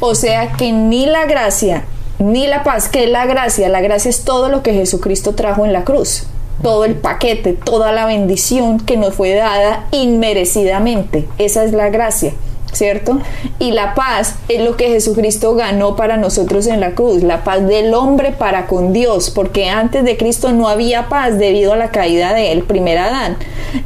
O 0.00 0.14
sea 0.14 0.52
que 0.52 0.72
ni 0.72 1.06
la 1.06 1.24
gracia 1.26 1.84
ni 2.18 2.46
la 2.46 2.62
paz, 2.62 2.88
que 2.88 3.04
es 3.04 3.10
la 3.10 3.26
gracia, 3.26 3.68
la 3.68 3.80
gracia 3.80 4.08
es 4.08 4.24
todo 4.24 4.48
lo 4.48 4.62
que 4.62 4.72
Jesucristo 4.72 5.34
trajo 5.34 5.64
en 5.64 5.72
la 5.72 5.84
cruz, 5.84 6.24
todo 6.62 6.84
el 6.84 6.94
paquete, 6.94 7.52
toda 7.52 7.92
la 7.92 8.06
bendición 8.06 8.80
que 8.80 8.96
nos 8.96 9.14
fue 9.14 9.34
dada 9.34 9.86
inmerecidamente, 9.90 11.28
esa 11.38 11.64
es 11.64 11.72
la 11.72 11.90
gracia. 11.90 12.32
¿Cierto? 12.76 13.18
Y 13.58 13.72
la 13.72 13.94
paz 13.94 14.36
es 14.48 14.60
lo 14.60 14.76
que 14.76 14.88
Jesucristo 14.88 15.54
ganó 15.54 15.96
para 15.96 16.16
nosotros 16.16 16.66
en 16.66 16.80
la 16.80 16.92
cruz, 16.92 17.22
la 17.22 17.42
paz 17.42 17.66
del 17.66 17.94
hombre 17.94 18.32
para 18.32 18.66
con 18.66 18.92
Dios, 18.92 19.30
porque 19.30 19.68
antes 19.68 20.04
de 20.04 20.16
Cristo 20.16 20.52
no 20.52 20.68
había 20.68 21.08
paz 21.08 21.38
debido 21.38 21.72
a 21.72 21.76
la 21.76 21.90
caída 21.90 22.34
del 22.34 22.62
primer 22.62 22.98
Adán, 22.98 23.36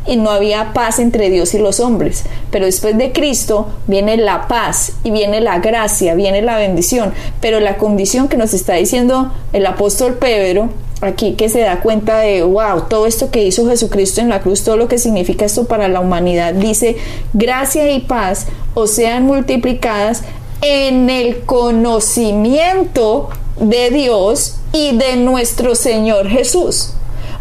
y 0.07 0.17
no 0.17 0.31
había 0.31 0.73
paz 0.73 0.99
entre 0.99 1.31
Dios 1.31 1.55
y 1.55 1.59
los 1.59 1.81
hombres, 1.81 2.25
pero 2.51 2.67
después 2.67 2.99
de 2.99 3.13
Cristo 3.13 3.69
viene 3.87 4.17
la 4.17 4.49
paz 4.49 4.93
y 5.05 5.11
viene 5.11 5.41
la 5.41 5.59
gracia, 5.61 6.15
viene 6.15 6.43
la 6.43 6.57
bendición, 6.57 7.13
pero 7.41 7.61
la 7.61 7.79
condición 7.79 8.29
que 8.29 8.37
nos 8.37 8.55
está 8.55 8.75
diciendo 8.75 9.33
el 9.53 9.67
apóstol 9.67 10.15
Pedro 10.15 10.71
aquí 11.01 11.35
que 11.35 11.49
se 11.49 11.61
da 11.61 11.81
cuenta 11.81 12.19
de, 12.19 12.43
wow, 12.43 12.83
todo 12.89 13.07
esto 13.07 13.31
que 13.31 13.45
hizo 13.45 13.69
Jesucristo 13.69 14.21
en 14.21 14.29
la 14.29 14.41
cruz, 14.41 14.65
todo 14.65 14.77
lo 14.77 14.89
que 14.89 14.99
significa 14.99 15.45
esto 15.45 15.65
para 15.65 15.89
la 15.89 16.01
humanidad, 16.01 16.55
dice, 16.55 16.97
gracia 17.33 17.91
y 17.93 18.01
paz 18.01 18.47
o 18.75 18.87
sean 18.87 19.25
multiplicadas 19.25 20.23
en 20.63 21.09
el 21.09 21.41
conocimiento 21.41 23.31
de 23.59 23.91
Dios 23.91 24.57
y 24.73 24.97
de 24.97 25.17
nuestro 25.17 25.75
Señor 25.75 26.29
Jesús. 26.29 26.93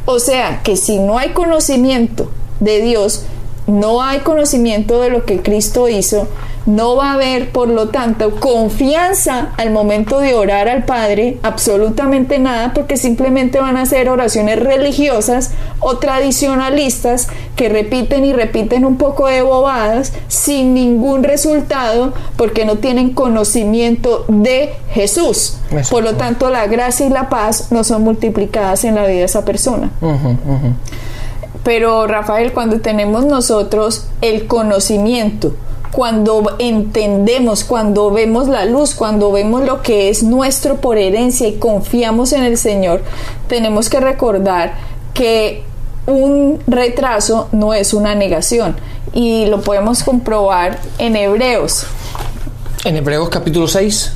O 0.05 0.19
sea, 0.19 0.61
que 0.63 0.75
si 0.77 0.97
no 0.97 1.17
hay 1.17 1.29
conocimiento 1.29 2.31
de 2.59 2.81
Dios, 2.81 3.23
no 3.67 4.01
hay 4.01 4.19
conocimiento 4.19 5.01
de 5.01 5.09
lo 5.09 5.25
que 5.25 5.41
Cristo 5.41 5.87
hizo, 5.87 6.27
no 6.65 6.95
va 6.95 7.11
a 7.11 7.13
haber, 7.13 7.51
por 7.51 7.69
lo 7.69 7.89
tanto, 7.89 8.35
confianza 8.39 9.49
al 9.57 9.71
momento 9.71 10.19
de 10.19 10.35
orar 10.35 10.67
al 10.67 10.83
Padre, 10.83 11.37
absolutamente 11.43 12.39
nada, 12.39 12.73
porque 12.73 12.97
simplemente 12.97 13.59
van 13.59 13.77
a 13.77 13.85
ser 13.85 14.09
oraciones 14.09 14.59
religiosas 14.59 15.51
o 15.79 15.97
tradicionalistas 15.97 17.27
que 17.55 17.69
repiten 17.69 18.25
y 18.25 18.33
repiten 18.33 18.85
un 18.85 18.97
poco 18.97 19.27
de 19.27 19.41
bobadas 19.41 20.13
sin 20.27 20.73
ningún 20.73 21.23
resultado 21.23 22.13
porque 22.35 22.65
no 22.65 22.77
tienen 22.77 23.13
conocimiento 23.13 24.25
de 24.27 24.73
Jesús. 24.91 25.57
Por 25.89 26.03
lo 26.03 26.15
tanto, 26.15 26.49
la 26.49 26.67
gracia 26.67 27.05
y 27.05 27.09
la 27.09 27.29
paz 27.29 27.71
no 27.71 27.83
son 27.83 28.03
multiplicadas 28.03 28.83
en 28.83 28.95
la 28.95 29.05
vida 29.05 29.19
de 29.19 29.23
esa 29.23 29.45
persona. 29.45 29.91
Pero 31.63 32.07
Rafael, 32.07 32.53
cuando 32.53 32.79
tenemos 32.79 33.25
nosotros 33.25 34.07
el 34.21 34.47
conocimiento, 34.47 35.53
cuando 35.91 36.55
entendemos, 36.59 37.63
cuando 37.63 38.11
vemos 38.11 38.47
la 38.47 38.65
luz, 38.65 38.93
cuando 38.93 39.31
vemos 39.31 39.63
lo 39.63 39.81
que 39.81 40.09
es 40.09 40.23
nuestro 40.23 40.77
por 40.77 40.97
herencia 40.97 41.47
y 41.47 41.53
confiamos 41.53 42.33
en 42.33 42.43
el 42.43 42.57
Señor, 42.57 43.01
tenemos 43.47 43.89
que 43.89 43.99
recordar 43.99 44.73
que 45.13 45.63
un 46.05 46.59
retraso 46.67 47.49
no 47.51 47.73
es 47.73 47.93
una 47.93 48.15
negación 48.15 48.75
y 49.13 49.45
lo 49.45 49.61
podemos 49.61 50.03
comprobar 50.03 50.79
en 50.97 51.15
Hebreos. 51.15 51.85
En 52.85 52.95
Hebreos 52.95 53.29
capítulo 53.29 53.67
6. 53.67 54.13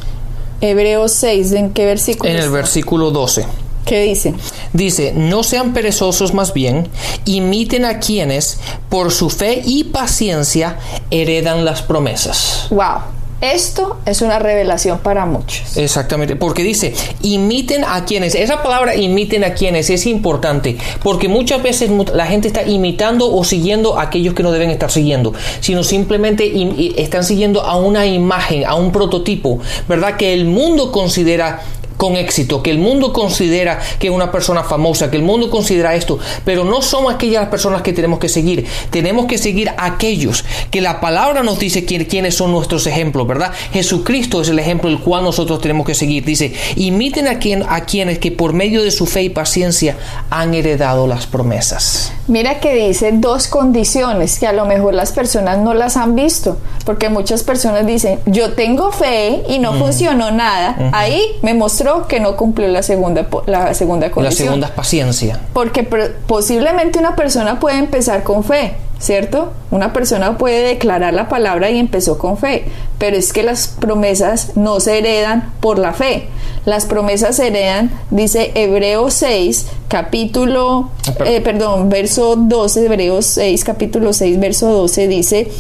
Hebreos 0.62 1.12
6, 1.12 1.52
¿en 1.54 1.74
qué 1.74 1.86
versículo? 1.86 2.30
En 2.30 2.38
el 2.38 2.50
versículo 2.50 3.12
12. 3.12 3.63
¿Qué 3.86 4.02
dice? 4.02 4.34
Dice, 4.72 5.14
no 5.16 5.44
sean 5.44 5.74
perezosos 5.74 6.34
más 6.34 6.54
bien, 6.54 6.88
imiten 7.26 7.86
a 7.86 8.00
quienes 8.00 8.60
por 8.90 9.12
su 9.12 9.30
fe 9.30 9.62
y 9.66 9.86
paciencia 9.86 10.78
heredan 11.12 11.66
las 11.66 11.82
promesas. 11.82 12.68
Wow. 12.70 13.24
Esto 13.44 13.98
es 14.06 14.22
una 14.22 14.40
revelación 14.40 15.00
para 15.00 15.26
muchos. 15.26 15.76
Exactamente, 15.76 16.38
porque 16.38 16.64
dice, 16.64 16.94
imiten 17.24 17.84
a 17.84 18.06
quienes, 18.06 18.36
esa 18.36 18.64
palabra 18.64 18.96
imiten 18.96 19.44
a 19.44 19.54
quienes 19.54 19.90
es 19.90 20.06
importante, 20.06 20.78
porque 21.04 21.28
muchas 21.28 21.62
veces 21.62 21.92
la 22.14 22.26
gente 22.26 22.48
está 22.48 22.64
imitando 22.64 23.36
o 23.36 23.44
siguiendo 23.44 24.00
a 24.00 24.04
aquellos 24.04 24.34
que 24.34 24.44
no 24.44 24.54
deben 24.54 24.70
estar 24.70 24.90
siguiendo, 24.90 25.34
sino 25.60 25.84
simplemente 25.84 26.54
están 26.96 27.26
siguiendo 27.26 27.64
a 27.64 27.76
una 27.76 28.06
imagen, 28.06 28.66
a 28.66 28.76
un 28.76 28.94
prototipo, 28.94 29.60
¿verdad? 29.90 30.16
Que 30.16 30.34
el 30.34 30.46
mundo 30.46 30.94
considera 30.94 31.64
con 31.98 32.16
éxito, 32.16 32.62
que 32.62 32.72
el 32.72 32.80
mundo 32.80 33.14
considera 33.14 33.80
que 34.00 34.08
es 34.08 34.14
una 34.14 34.32
persona 34.32 34.64
famosa, 34.64 35.10
que 35.10 35.18
el 35.18 35.24
mundo 35.24 35.50
considera 35.50 35.96
esto, 35.96 36.20
pero 36.46 36.64
no 36.64 36.82
somos 36.82 37.14
aquellas 37.14 37.48
personas 37.50 37.82
que 37.82 37.94
tenemos 37.94 38.20
que 38.20 38.30
seguir, 38.30 38.66
tenemos 38.90 39.26
que 39.26 39.38
seguir 39.38 39.72
aquellos 39.78 40.44
que 40.72 40.82
la 40.82 41.00
palabra 41.00 41.44
nos 41.44 41.60
dice 41.60 41.86
quiénes 41.86 42.36
son 42.36 42.52
nuestros 42.52 42.88
ejemplos, 42.88 43.28
¿verdad? 43.28 43.52
Jesucristo 43.72 44.42
es 44.42 44.50
el 44.50 44.60
ejemplo 44.60 44.90
el 44.90 45.00
cual 45.00 45.24
nosotros 45.24 45.62
tenemos 45.62 45.86
que 45.86 45.96
seguir. 45.96 46.24
Dice, 46.26 46.54
imiten 46.76 47.28
a, 47.28 47.40
quien, 47.40 47.64
a 47.68 47.82
quienes 47.82 48.20
que 48.20 48.32
por 48.32 48.54
medio 48.54 48.84
de 48.84 48.92
su 48.92 49.06
fe 49.06 49.24
y 49.24 49.30
paciencia 49.30 49.98
han 50.30 50.54
heredado 50.54 51.08
las 51.08 51.26
promesas. 51.26 52.12
Mira 52.28 52.60
que 52.60 52.74
dice 52.76 53.12
dos 53.14 53.48
condiciones 53.48 54.40
que 54.40 54.48
a 54.48 54.54
lo 54.54 54.66
mejor 54.66 54.94
las 54.94 55.12
personas 55.12 55.60
no 55.60 55.74
las 55.74 55.98
han 55.98 56.16
visto, 56.16 56.58
porque 56.86 57.10
muchas 57.10 57.44
personas 57.44 57.86
dicen, 57.86 58.20
yo 58.26 58.54
tengo 58.54 58.92
fe 58.92 59.44
y 59.48 59.60
no 59.60 59.74
funcionó 59.74 60.32
nada, 60.32 60.76
ahí 60.92 61.22
me 61.42 61.54
mostró 61.54 62.08
que 62.08 62.20
no 62.20 62.36
cumplió 62.36 62.68
la 62.68 62.84
segunda, 62.84 63.28
la 63.46 63.74
segunda 63.74 64.12
condición. 64.12 64.46
La 64.46 64.52
segunda 64.52 64.68
es 64.68 64.74
paciencia. 64.74 65.40
Porque 65.54 65.84
posiblemente 66.28 67.00
una 67.00 67.16
persona 67.16 67.60
puede 67.60 67.78
empezar 67.78 68.24
con 68.24 68.44
fe, 68.44 68.76
¿cierto? 69.00 69.52
Una 69.72 69.94
persona 69.94 70.38
puede 70.38 70.68
declarar 70.68 71.14
la 71.14 71.30
palabra 71.30 71.70
y 71.72 71.80
empezó 71.80 72.18
con 72.18 72.38
fe, 72.38 72.66
pero 72.98 73.18
es 73.18 73.34
que 73.34 73.44
las 73.44 73.68
promesas 73.68 74.56
no 74.56 74.80
se 74.80 74.98
heredan 74.98 75.54
por 75.60 75.80
la 75.80 75.94
fe. 75.94 76.28
Las 76.66 76.86
promesas 76.86 77.36
se 77.36 77.48
heredan, 77.48 77.92
dice 78.10 78.52
Hebreos 78.56 79.14
6, 79.16 79.68
capítulo, 79.90 80.90
ah, 81.08 81.26
eh, 81.26 81.42
perdón, 81.42 81.90
verso 81.90 82.36
12, 82.38 82.86
Hebreos 82.86 83.26
6, 83.26 83.64
capítulo 83.66 84.14
6, 84.14 84.40
verso 84.40 84.70
12, 84.72 85.08
dice 85.10 85.52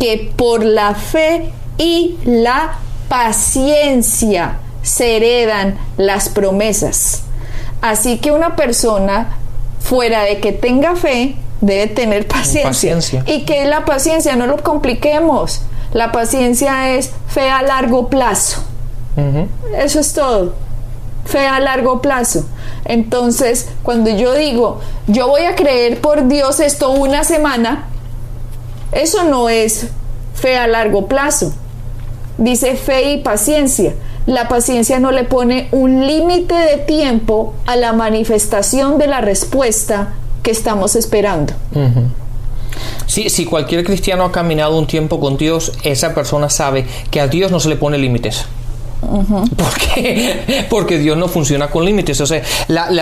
que 0.00 0.32
por 0.34 0.64
la 0.64 0.94
fe 0.94 1.52
y 1.78 2.16
la 2.24 2.78
paciencia 3.08 4.58
se 4.82 5.16
heredan 5.16 5.78
las 5.96 6.28
promesas. 6.28 7.22
Así 7.82 8.18
que 8.18 8.32
una 8.32 8.56
persona, 8.56 9.36
fuera 9.78 10.22
de 10.22 10.40
que 10.40 10.52
tenga 10.52 10.96
fe, 10.96 11.36
debe 11.60 11.86
tener 11.86 12.26
paciencia. 12.26 13.22
Y 13.26 13.44
que 13.44 13.66
la 13.66 13.84
paciencia 13.84 14.36
no 14.36 14.46
lo 14.46 14.56
compliquemos. 14.62 15.62
La 15.92 16.12
paciencia 16.12 16.94
es 16.94 17.10
fe 17.28 17.50
a 17.50 17.62
largo 17.62 18.08
plazo. 18.08 18.62
Eso 19.76 20.00
es 20.00 20.12
todo. 20.14 20.54
Fe 21.26 21.46
a 21.46 21.60
largo 21.60 22.00
plazo. 22.00 22.46
Entonces, 22.86 23.68
cuando 23.82 24.08
yo 24.10 24.32
digo, 24.34 24.80
yo 25.06 25.28
voy 25.28 25.42
a 25.42 25.54
creer 25.54 26.00
por 26.00 26.26
Dios 26.28 26.60
esto 26.60 26.90
una 26.90 27.24
semana, 27.24 27.89
eso 28.92 29.24
no 29.24 29.48
es 29.48 29.88
fe 30.34 30.56
a 30.56 30.66
largo 30.66 31.06
plazo. 31.06 31.52
Dice 32.38 32.76
fe 32.76 33.12
y 33.12 33.18
paciencia. 33.18 33.94
La 34.26 34.48
paciencia 34.48 34.98
no 34.98 35.12
le 35.12 35.24
pone 35.24 35.68
un 35.72 36.06
límite 36.06 36.54
de 36.54 36.76
tiempo 36.78 37.54
a 37.66 37.76
la 37.76 37.92
manifestación 37.92 38.98
de 38.98 39.06
la 39.06 39.20
respuesta 39.20 40.14
que 40.42 40.50
estamos 40.50 40.96
esperando. 40.96 41.52
si 43.06 43.44
cualquier 43.44 43.84
cristiano 43.84 44.24
ha 44.24 44.32
caminado 44.32 44.78
un 44.78 44.86
tiempo 44.86 45.20
con 45.20 45.36
Dios, 45.36 45.72
esa 45.82 46.14
persona 46.14 46.48
sabe 46.48 46.86
que 47.10 47.20
a 47.20 47.28
Dios 47.28 47.50
no 47.50 47.60
se 47.60 47.68
le 47.68 47.76
pone 47.76 47.98
límites. 47.98 48.46
Porque, 49.56 50.66
porque 50.68 50.98
Dios 50.98 51.16
no 51.16 51.28
funciona 51.28 51.68
con 51.68 51.84
límites. 51.84 52.20
O 52.20 52.26
sea, 52.26 52.42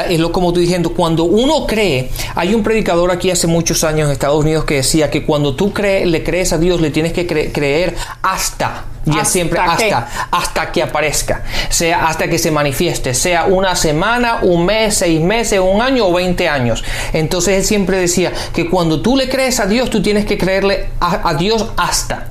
es 0.08 0.20
lo 0.20 0.32
como 0.32 0.52
tú 0.52 0.60
diciendo, 0.60 0.92
cuando 0.94 1.24
uno 1.24 1.66
cree, 1.66 2.10
hay 2.34 2.54
un 2.54 2.62
predicador 2.62 3.10
aquí 3.10 3.30
hace 3.30 3.46
muchos 3.46 3.84
años 3.84 4.06
en 4.06 4.12
Estados 4.12 4.42
Unidos 4.42 4.64
que 4.64 4.76
decía 4.76 5.10
que 5.10 5.24
cuando 5.24 5.54
tú 5.54 5.72
le 5.76 6.24
crees 6.24 6.52
a 6.52 6.58
Dios, 6.58 6.80
le 6.80 6.90
tienes 6.90 7.12
que 7.12 7.26
creer 7.26 7.94
hasta 8.22 8.84
ya 9.04 9.24
siempre 9.24 9.58
hasta, 9.58 10.08
hasta 10.30 10.72
que 10.72 10.82
aparezca, 10.82 11.42
sea 11.70 12.08
hasta 12.08 12.28
que 12.28 12.38
se 12.38 12.50
manifieste, 12.50 13.14
sea 13.14 13.44
una 13.46 13.74
semana, 13.74 14.40
un 14.42 14.66
mes, 14.66 14.96
seis 14.96 15.20
meses, 15.20 15.60
un 15.60 15.80
año 15.80 16.06
o 16.06 16.12
veinte 16.12 16.48
años. 16.48 16.84
Entonces 17.12 17.56
él 17.56 17.64
siempre 17.64 17.96
decía 17.96 18.32
que 18.52 18.68
cuando 18.68 19.00
tú 19.00 19.16
le 19.16 19.28
crees 19.28 19.60
a 19.60 19.66
Dios, 19.66 19.88
tú 19.90 20.02
tienes 20.02 20.26
que 20.26 20.36
creerle 20.36 20.88
a 21.00 21.34
Dios 21.34 21.68
hasta. 21.76 22.28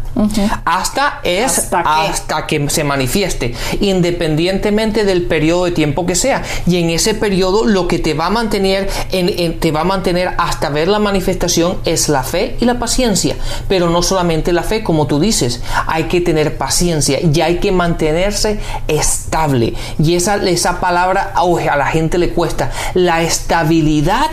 Hasta 0.65 1.19
es 1.23 1.69
hasta, 1.71 2.47
que 2.47 2.69
se 2.69 2.83
manifieste, 2.83 3.53
independientemente 3.81 5.03
del 5.03 5.23
periodo 5.23 5.65
de 5.65 5.71
tiempo 5.71 6.05
que 6.05 6.15
sea. 6.15 6.43
Y 6.65 6.77
en 6.77 6.89
ese 6.89 7.13
periodo 7.13 7.65
lo 7.65 7.87
que 7.87 7.99
te 7.99 8.13
va 8.13 8.27
a 8.27 8.29
mantener, 8.29 8.89
en, 9.11 9.59
te 9.59 9.71
va 9.71 9.81
a 9.81 9.83
mantener 9.83 10.33
hasta 10.37 10.69
ver 10.69 10.87
la 10.87 10.99
manifestación 10.99 11.77
es 11.85 12.09
la 12.09 12.23
fe 12.23 12.57
y 12.59 12.65
la 12.65 12.79
paciencia. 12.79 13.35
Pero 13.67 13.89
no 13.89 14.01
solamente 14.01 14.53
la 14.53 14.63
fe, 14.63 14.83
como 14.83 15.07
tú 15.07 15.19
dices, 15.19 15.61
hay 15.85 16.05
que 16.05 16.21
tener 16.21 16.57
paciencia 16.57 17.19
y 17.21 17.41
hay 17.41 17.57
que 17.57 17.71
mantenerse 17.71 18.59
estable. 18.87 19.73
Y 20.01 20.15
esa, 20.15 20.37
esa 20.37 20.79
palabra 20.79 21.33
a 21.35 21.77
la 21.77 21.87
gente 21.87 22.17
le 22.17 22.29
cuesta. 22.29 22.71
La 22.93 23.21
estabilidad 23.21 24.29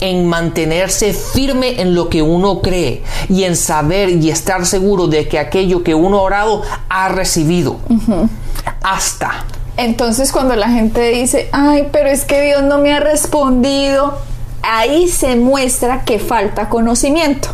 en 0.00 0.26
mantenerse 0.26 1.12
firme 1.12 1.80
en 1.80 1.94
lo 1.94 2.08
que 2.08 2.22
uno 2.22 2.60
cree 2.60 3.02
y 3.28 3.44
en 3.44 3.56
saber 3.56 4.10
y 4.10 4.30
estar 4.30 4.66
seguro 4.66 5.06
de 5.06 5.27
que 5.28 5.38
aquello 5.38 5.82
que 5.82 5.94
uno 5.94 6.18
ha 6.18 6.22
orado 6.22 6.62
ha 6.88 7.08
recibido. 7.08 7.78
Hasta. 8.82 9.44
Entonces 9.76 10.32
cuando 10.32 10.56
la 10.56 10.68
gente 10.68 11.00
dice, 11.10 11.48
ay, 11.52 11.88
pero 11.92 12.08
es 12.08 12.24
que 12.24 12.42
Dios 12.42 12.62
no 12.62 12.78
me 12.78 12.92
ha 12.92 13.00
respondido, 13.00 14.18
ahí 14.62 15.08
se 15.08 15.36
muestra 15.36 16.04
que 16.04 16.18
falta 16.18 16.68
conocimiento. 16.68 17.50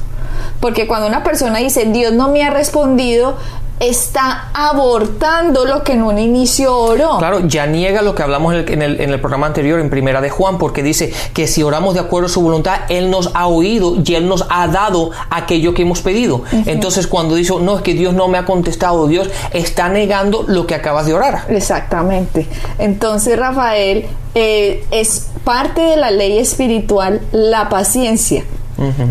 Porque 0.60 0.86
cuando 0.86 1.06
una 1.06 1.22
persona 1.22 1.58
dice, 1.58 1.84
Dios 1.84 2.12
no 2.12 2.28
me 2.28 2.42
ha 2.42 2.50
respondido, 2.50 3.36
está 3.80 4.50
abortando 4.54 5.64
lo 5.64 5.82
que 5.82 5.92
en 5.92 6.02
un 6.02 6.18
inicio 6.18 6.76
oró. 6.76 7.18
Claro, 7.18 7.40
ya 7.46 7.66
niega 7.66 8.02
lo 8.02 8.14
que 8.14 8.22
hablamos 8.22 8.54
en 8.54 8.82
el, 8.82 9.20
programa 9.20 9.46
anterior, 9.46 9.80
en 9.80 9.90
Primera 9.90 10.20
de 10.20 10.30
Juan, 10.30 10.58
porque 10.58 10.82
dice 10.82 11.12
que 11.32 11.46
si 11.46 11.62
oramos 11.62 11.94
de 11.94 12.00
acuerdo 12.00 12.26
a 12.26 12.30
su 12.30 12.40
voluntad, 12.40 12.80
Él 12.88 13.10
nos 13.10 13.30
ha 13.34 13.46
oído 13.46 13.96
y 14.04 14.14
Él 14.14 14.28
nos 14.28 14.46
ha 14.48 14.68
dado 14.68 15.10
aquello 15.30 15.74
que 15.74 15.82
hemos 15.82 16.02
pedido. 16.02 16.42
Entonces, 16.66 17.06
cuando 17.06 17.34
dice, 17.34 17.54
no, 17.60 17.76
es 17.76 17.82
que 17.82 17.94
Dios 17.94 18.14
no 18.14 18.28
me 18.28 18.38
ha 18.38 18.44
contestado, 18.44 19.06
Dios 19.06 19.28
está 19.52 19.88
negando 19.88 20.44
lo 20.46 20.66
que 20.66 20.74
acabas 20.74 21.06
de 21.06 21.14
orar. 21.14 21.44
Exactamente. 21.48 22.46
Entonces, 22.78 23.38
Rafael, 23.38 24.06
eh, 24.34 24.84
es 24.90 25.28
parte 25.44 25.80
de 25.80 25.96
la 25.96 26.10
ley 26.10 26.38
espiritual 26.38 27.20
la 27.32 27.68
paciencia 27.68 28.44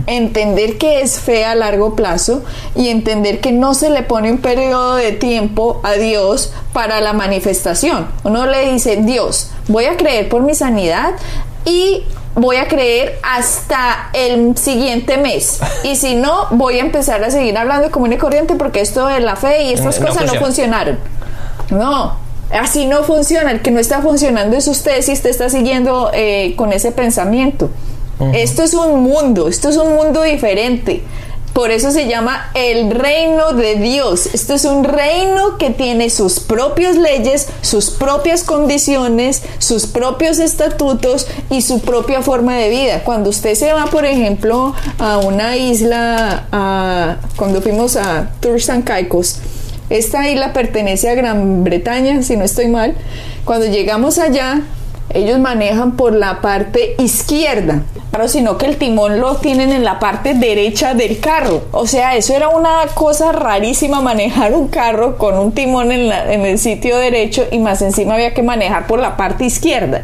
entender 0.07 0.77
que 0.77 1.01
es 1.01 1.19
fe 1.19 1.45
a 1.45 1.55
largo 1.55 1.95
plazo 1.95 2.43
y 2.75 2.89
entender 2.89 3.39
que 3.39 3.51
no 3.51 3.73
se 3.73 3.89
le 3.89 4.03
pone 4.03 4.31
un 4.31 4.39
periodo 4.39 4.95
de 4.95 5.13
tiempo 5.13 5.79
a 5.83 5.93
Dios 5.93 6.53
para 6.73 7.01
la 7.01 7.13
manifestación. 7.13 8.07
Uno 8.23 8.45
le 8.45 8.71
dice, 8.71 8.97
Dios, 8.97 9.51
voy 9.67 9.85
a 9.85 9.97
creer 9.97 10.29
por 10.29 10.41
mi 10.41 10.53
sanidad 10.53 11.13
y 11.65 12.03
voy 12.35 12.57
a 12.57 12.67
creer 12.67 13.19
hasta 13.23 14.09
el 14.13 14.57
siguiente 14.57 15.17
mes. 15.17 15.59
Y 15.83 15.95
si 15.95 16.15
no, 16.15 16.47
voy 16.51 16.79
a 16.79 16.81
empezar 16.81 17.23
a 17.23 17.31
seguir 17.31 17.57
hablando 17.57 17.91
común 17.91 18.13
y 18.13 18.17
corriente 18.17 18.55
porque 18.55 18.81
esto 18.81 19.07
de 19.07 19.19
la 19.19 19.35
fe 19.35 19.63
y 19.63 19.73
estas 19.73 19.99
cosas 19.99 20.25
no 20.25 20.39
funcionaron. 20.39 20.99
No, 21.69 22.17
así 22.51 22.85
no 22.85 23.03
funciona. 23.03 23.51
El 23.51 23.61
que 23.61 23.71
no 23.71 23.79
está 23.79 24.01
funcionando 24.01 24.57
es 24.57 24.67
usted 24.67 25.01
si 25.01 25.13
usted 25.13 25.29
está 25.29 25.49
siguiendo 25.49 26.11
eh, 26.13 26.55
con 26.55 26.73
ese 26.73 26.91
pensamiento. 26.91 27.69
Esto 28.33 28.63
es 28.63 28.73
un 28.73 29.01
mundo, 29.03 29.47
esto 29.47 29.69
es 29.69 29.77
un 29.77 29.93
mundo 29.93 30.21
diferente. 30.21 31.03
Por 31.53 31.69
eso 31.69 31.91
se 31.91 32.07
llama 32.07 32.49
el 32.55 32.89
reino 32.89 33.53
de 33.53 33.75
Dios. 33.75 34.25
Esto 34.33 34.55
es 34.55 34.65
un 34.65 34.83
reino 34.83 35.59
que 35.59 35.69
tiene 35.69 36.09
sus 36.09 36.39
propias 36.39 36.95
leyes, 36.95 37.47
sus 37.61 37.91
propias 37.91 38.43
condiciones, 38.43 39.43
sus 39.59 39.85
propios 39.85 40.39
estatutos 40.39 41.27
y 41.51 41.61
su 41.61 41.81
propia 41.81 42.23
forma 42.23 42.55
de 42.57 42.69
vida. 42.69 43.03
Cuando 43.03 43.29
usted 43.29 43.53
se 43.53 43.71
va, 43.71 43.85
por 43.85 44.05
ejemplo, 44.05 44.73
a 44.97 45.19
una 45.19 45.55
isla, 45.55 47.19
cuando 47.35 47.61
fuimos 47.61 47.97
a 47.97 48.31
Tours 48.39 48.71
and 48.71 48.83
Caicos, 48.83 49.37
esta 49.91 50.27
isla 50.27 50.53
pertenece 50.53 51.07
a 51.07 51.13
Gran 51.13 51.63
Bretaña, 51.63 52.23
si 52.23 52.35
no 52.35 52.45
estoy 52.45 52.67
mal. 52.67 52.95
Cuando 53.45 53.67
llegamos 53.67 54.17
allá, 54.17 54.63
ellos 55.09 55.39
manejan 55.39 55.95
por 55.95 56.13
la 56.13 56.41
parte 56.41 56.95
izquierda, 56.97 57.83
pero 58.11 58.27
sino 58.27 58.57
que 58.57 58.65
el 58.65 58.77
timón 58.77 59.19
lo 59.19 59.35
tienen 59.35 59.71
en 59.71 59.83
la 59.83 59.99
parte 59.99 60.33
derecha 60.33 60.93
del 60.93 61.19
carro. 61.19 61.63
O 61.71 61.87
sea, 61.87 62.15
eso 62.15 62.33
era 62.35 62.49
una 62.49 62.85
cosa 62.93 63.31
rarísima 63.31 64.01
manejar 64.01 64.53
un 64.53 64.67
carro 64.67 65.17
con 65.17 65.37
un 65.37 65.51
timón 65.51 65.91
en, 65.91 66.11
en 66.11 66.45
el 66.45 66.57
sitio 66.57 66.97
derecho 66.97 67.45
y 67.51 67.59
más 67.59 67.81
encima 67.81 68.15
había 68.15 68.33
que 68.33 68.43
manejar 68.43 68.87
por 68.87 68.99
la 68.99 69.17
parte 69.17 69.45
izquierda. 69.45 70.03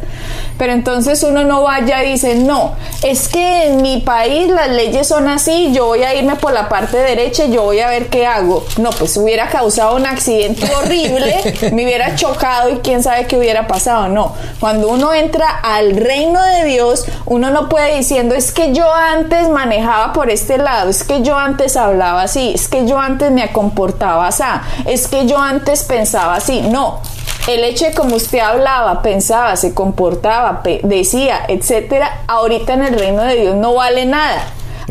Pero 0.60 0.74
entonces 0.74 1.22
uno 1.22 1.42
no 1.44 1.62
vaya 1.62 2.04
y 2.04 2.12
dice, 2.12 2.34
no, 2.34 2.74
es 3.02 3.28
que 3.28 3.68
en 3.68 3.80
mi 3.80 4.02
país 4.02 4.46
las 4.48 4.68
leyes 4.68 5.08
son 5.08 5.26
así, 5.26 5.72
yo 5.72 5.86
voy 5.86 6.02
a 6.02 6.14
irme 6.14 6.36
por 6.36 6.52
la 6.52 6.68
parte 6.68 6.98
derecha 6.98 7.46
y 7.46 7.52
yo 7.52 7.62
voy 7.62 7.80
a 7.80 7.88
ver 7.88 8.08
qué 8.08 8.26
hago. 8.26 8.66
No, 8.76 8.90
pues 8.90 9.16
hubiera 9.16 9.48
causado 9.48 9.96
un 9.96 10.04
accidente 10.04 10.70
horrible, 10.74 11.34
me 11.72 11.84
hubiera 11.84 12.14
chocado 12.14 12.68
y 12.68 12.76
quién 12.80 13.02
sabe 13.02 13.26
qué 13.26 13.38
hubiera 13.38 13.66
pasado. 13.66 14.08
No, 14.08 14.34
cuando 14.60 14.89
uno 14.90 15.14
entra 15.14 15.48
al 15.48 15.96
reino 15.96 16.42
de 16.42 16.64
Dios, 16.64 17.06
uno 17.26 17.50
no 17.50 17.68
puede 17.68 17.96
diciendo, 17.96 18.34
es 18.34 18.52
que 18.52 18.72
yo 18.72 18.92
antes 18.92 19.48
manejaba 19.48 20.12
por 20.12 20.30
este 20.30 20.58
lado, 20.58 20.90
es 20.90 21.04
que 21.04 21.22
yo 21.22 21.38
antes 21.38 21.76
hablaba 21.76 22.22
así, 22.22 22.52
es 22.54 22.68
que 22.68 22.86
yo 22.86 22.98
antes 22.98 23.30
me 23.30 23.50
comportaba 23.52 24.26
así, 24.26 24.42
es 24.86 25.08
que 25.08 25.26
yo 25.26 25.38
antes 25.38 25.84
pensaba 25.84 26.34
así. 26.34 26.60
No, 26.62 27.00
el 27.48 27.64
hecho 27.64 27.86
de 27.86 27.94
como 27.94 28.16
usted 28.16 28.38
hablaba, 28.40 29.02
pensaba, 29.02 29.56
se 29.56 29.74
comportaba, 29.74 30.62
decía, 30.82 31.40
etcétera, 31.48 32.22
ahorita 32.28 32.74
en 32.74 32.82
el 32.84 32.98
reino 32.98 33.22
de 33.22 33.36
Dios 33.36 33.56
no 33.56 33.74
vale 33.74 34.06
nada. 34.06 34.42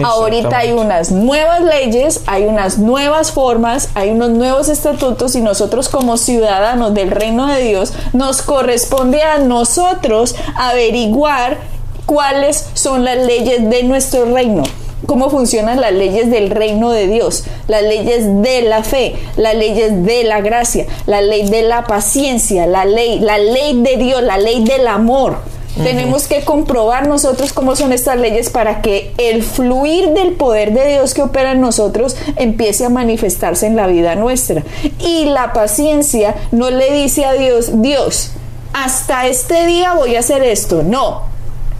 Ahorita 0.03 0.57
hay 0.57 0.71
unas 0.71 1.11
nuevas 1.11 1.61
leyes, 1.61 2.21
hay 2.25 2.45
unas 2.45 2.77
nuevas 2.77 3.31
formas, 3.31 3.89
hay 3.95 4.11
unos 4.11 4.29
nuevos 4.29 4.69
estatutos 4.69 5.35
y 5.35 5.41
nosotros 5.41 5.89
como 5.89 6.17
ciudadanos 6.17 6.93
del 6.93 7.11
reino 7.11 7.47
de 7.47 7.61
Dios 7.61 7.93
nos 8.13 8.41
corresponde 8.41 9.21
a 9.23 9.39
nosotros 9.39 10.35
averiguar 10.55 11.57
cuáles 12.05 12.67
son 12.73 13.05
las 13.05 13.17
leyes 13.17 13.69
de 13.69 13.83
nuestro 13.83 14.25
reino 14.25 14.63
cómo 15.05 15.29
funcionan 15.29 15.81
las 15.81 15.93
leyes 15.93 16.29
del 16.29 16.49
reino 16.49 16.91
de 16.91 17.07
Dios, 17.07 17.43
las 17.67 17.81
leyes 17.81 18.25
de 18.43 18.61
la 18.63 18.83
fe, 18.83 19.15
las 19.37 19.55
leyes 19.55 20.05
de 20.05 20.23
la 20.23 20.41
gracia, 20.41 20.85
la 21.05 21.21
ley 21.21 21.49
de 21.49 21.63
la 21.63 21.85
paciencia, 21.85 22.67
la 22.67 22.85
ley, 22.85 23.19
la 23.19 23.37
ley 23.37 23.81
de 23.81 23.97
Dios, 23.97 24.21
la 24.21 24.37
ley 24.37 24.63
del 24.63 24.87
amor. 24.87 25.37
Tenemos 25.75 26.27
que 26.27 26.43
comprobar 26.43 27.07
nosotros 27.07 27.53
cómo 27.53 27.75
son 27.75 27.93
estas 27.93 28.17
leyes 28.17 28.49
para 28.49 28.81
que 28.81 29.13
el 29.17 29.43
fluir 29.43 30.09
del 30.09 30.33
poder 30.33 30.73
de 30.73 30.87
Dios 30.87 31.13
que 31.13 31.21
opera 31.21 31.53
en 31.53 31.61
nosotros 31.61 32.17
empiece 32.35 32.85
a 32.85 32.89
manifestarse 32.89 33.67
en 33.67 33.75
la 33.75 33.87
vida 33.87 34.15
nuestra. 34.15 34.63
Y 34.99 35.25
la 35.25 35.53
paciencia 35.53 36.35
no 36.51 36.69
le 36.69 36.91
dice 36.91 37.25
a 37.25 37.33
Dios, 37.33 37.81
Dios, 37.81 38.31
hasta 38.73 39.27
este 39.27 39.65
día 39.67 39.93
voy 39.93 40.15
a 40.15 40.19
hacer 40.19 40.43
esto. 40.43 40.83
No, 40.83 41.23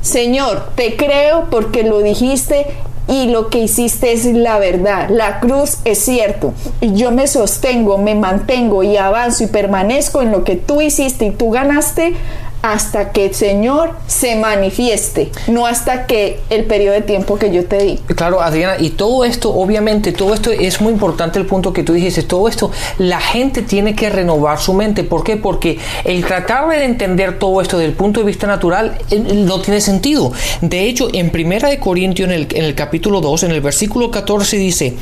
Señor, 0.02 0.69
te 0.75 0.95
creo 0.95 1.47
porque 1.49 1.84
lo 1.84 1.99
dijiste 1.99 2.67
y 3.10 3.28
lo 3.28 3.49
que 3.49 3.60
hiciste 3.60 4.13
es 4.13 4.25
la 4.25 4.60
verdad. 4.60 5.10
La 5.10 5.39
cruz 5.39 5.80
es 5.84 5.99
cierto. 5.99 6.54
Y 6.80 6.93
yo 6.93 7.12
me 7.12 7.28
sostengo, 7.28 7.97
me 7.97 8.15
mantengo 8.15 8.84
y 8.84 8.97
avanzo 8.97 9.43
y 9.43 9.47
permanezco 9.47 10.21
en 10.21 10.32
lo 10.32 10.43
que 10.43 10.56
tú 10.56 10.80
hiciste 10.80 11.25
y 11.25 11.32
tú 11.32 11.49
ganaste 11.49 12.13
hasta 12.62 13.12
que 13.12 13.28
el 13.28 13.36
Señor 13.36 13.95
se 14.08 14.36
manifieste, 14.36 15.32
no 15.48 15.65
hasta 15.65 16.06
que 16.06 16.39
el 16.50 16.65
periodo 16.65 16.95
de 16.95 17.02
tiempo 17.02 17.38
que 17.38 17.52
yo 17.52 17.65
te 17.65 17.78
di. 17.84 18.00
Claro, 18.15 18.41
Adriana, 18.41 18.76
y 18.80 18.91
todo 18.91 19.24
esto, 19.24 19.54
obviamente, 19.54 20.12
todo 20.12 20.34
esto 20.34 20.52
es 20.52 20.82
muy 20.82 20.91
importante 20.91 21.39
el 21.39 21.45
punto 21.45 21.72
que 21.72 21.84
tú 21.84 21.93
dijiste, 21.93 22.24
todo 22.24 22.48
esto, 22.48 22.72
la 22.98 23.22
gente 23.22 23.62
tiene 23.62 23.95
que 23.95 24.10
renovar 24.10 24.60
su 24.60 24.74
mente. 24.74 25.04
¿Por 25.04 25.24
qué? 25.24 25.38
Porque 25.38 25.78
el 26.04 26.26
tratar 26.26 26.67
de 26.69 26.84
entender 26.84 27.39
todo 27.39 27.62
esto 27.62 27.78
desde 27.78 27.91
el 27.91 27.95
punto 27.95 28.19
de 28.19 28.26
vista 28.26 28.48
natural 28.48 28.98
no 29.34 29.62
tiene 29.62 29.80
sentido. 29.80 30.34
De 30.62 30.84
hecho, 30.84 31.08
en 31.13 31.30
Primera 31.30 31.69
de 31.69 31.80
Corintios, 31.80 32.28
en 32.28 32.36
el, 32.36 32.48
en 32.52 32.65
el 32.65 32.76
capítulo 32.76 33.22
2, 33.22 33.43
en 33.43 33.52
el 33.52 33.62
versículo 33.62 34.12
14 34.12 34.58
dice, 34.58 34.95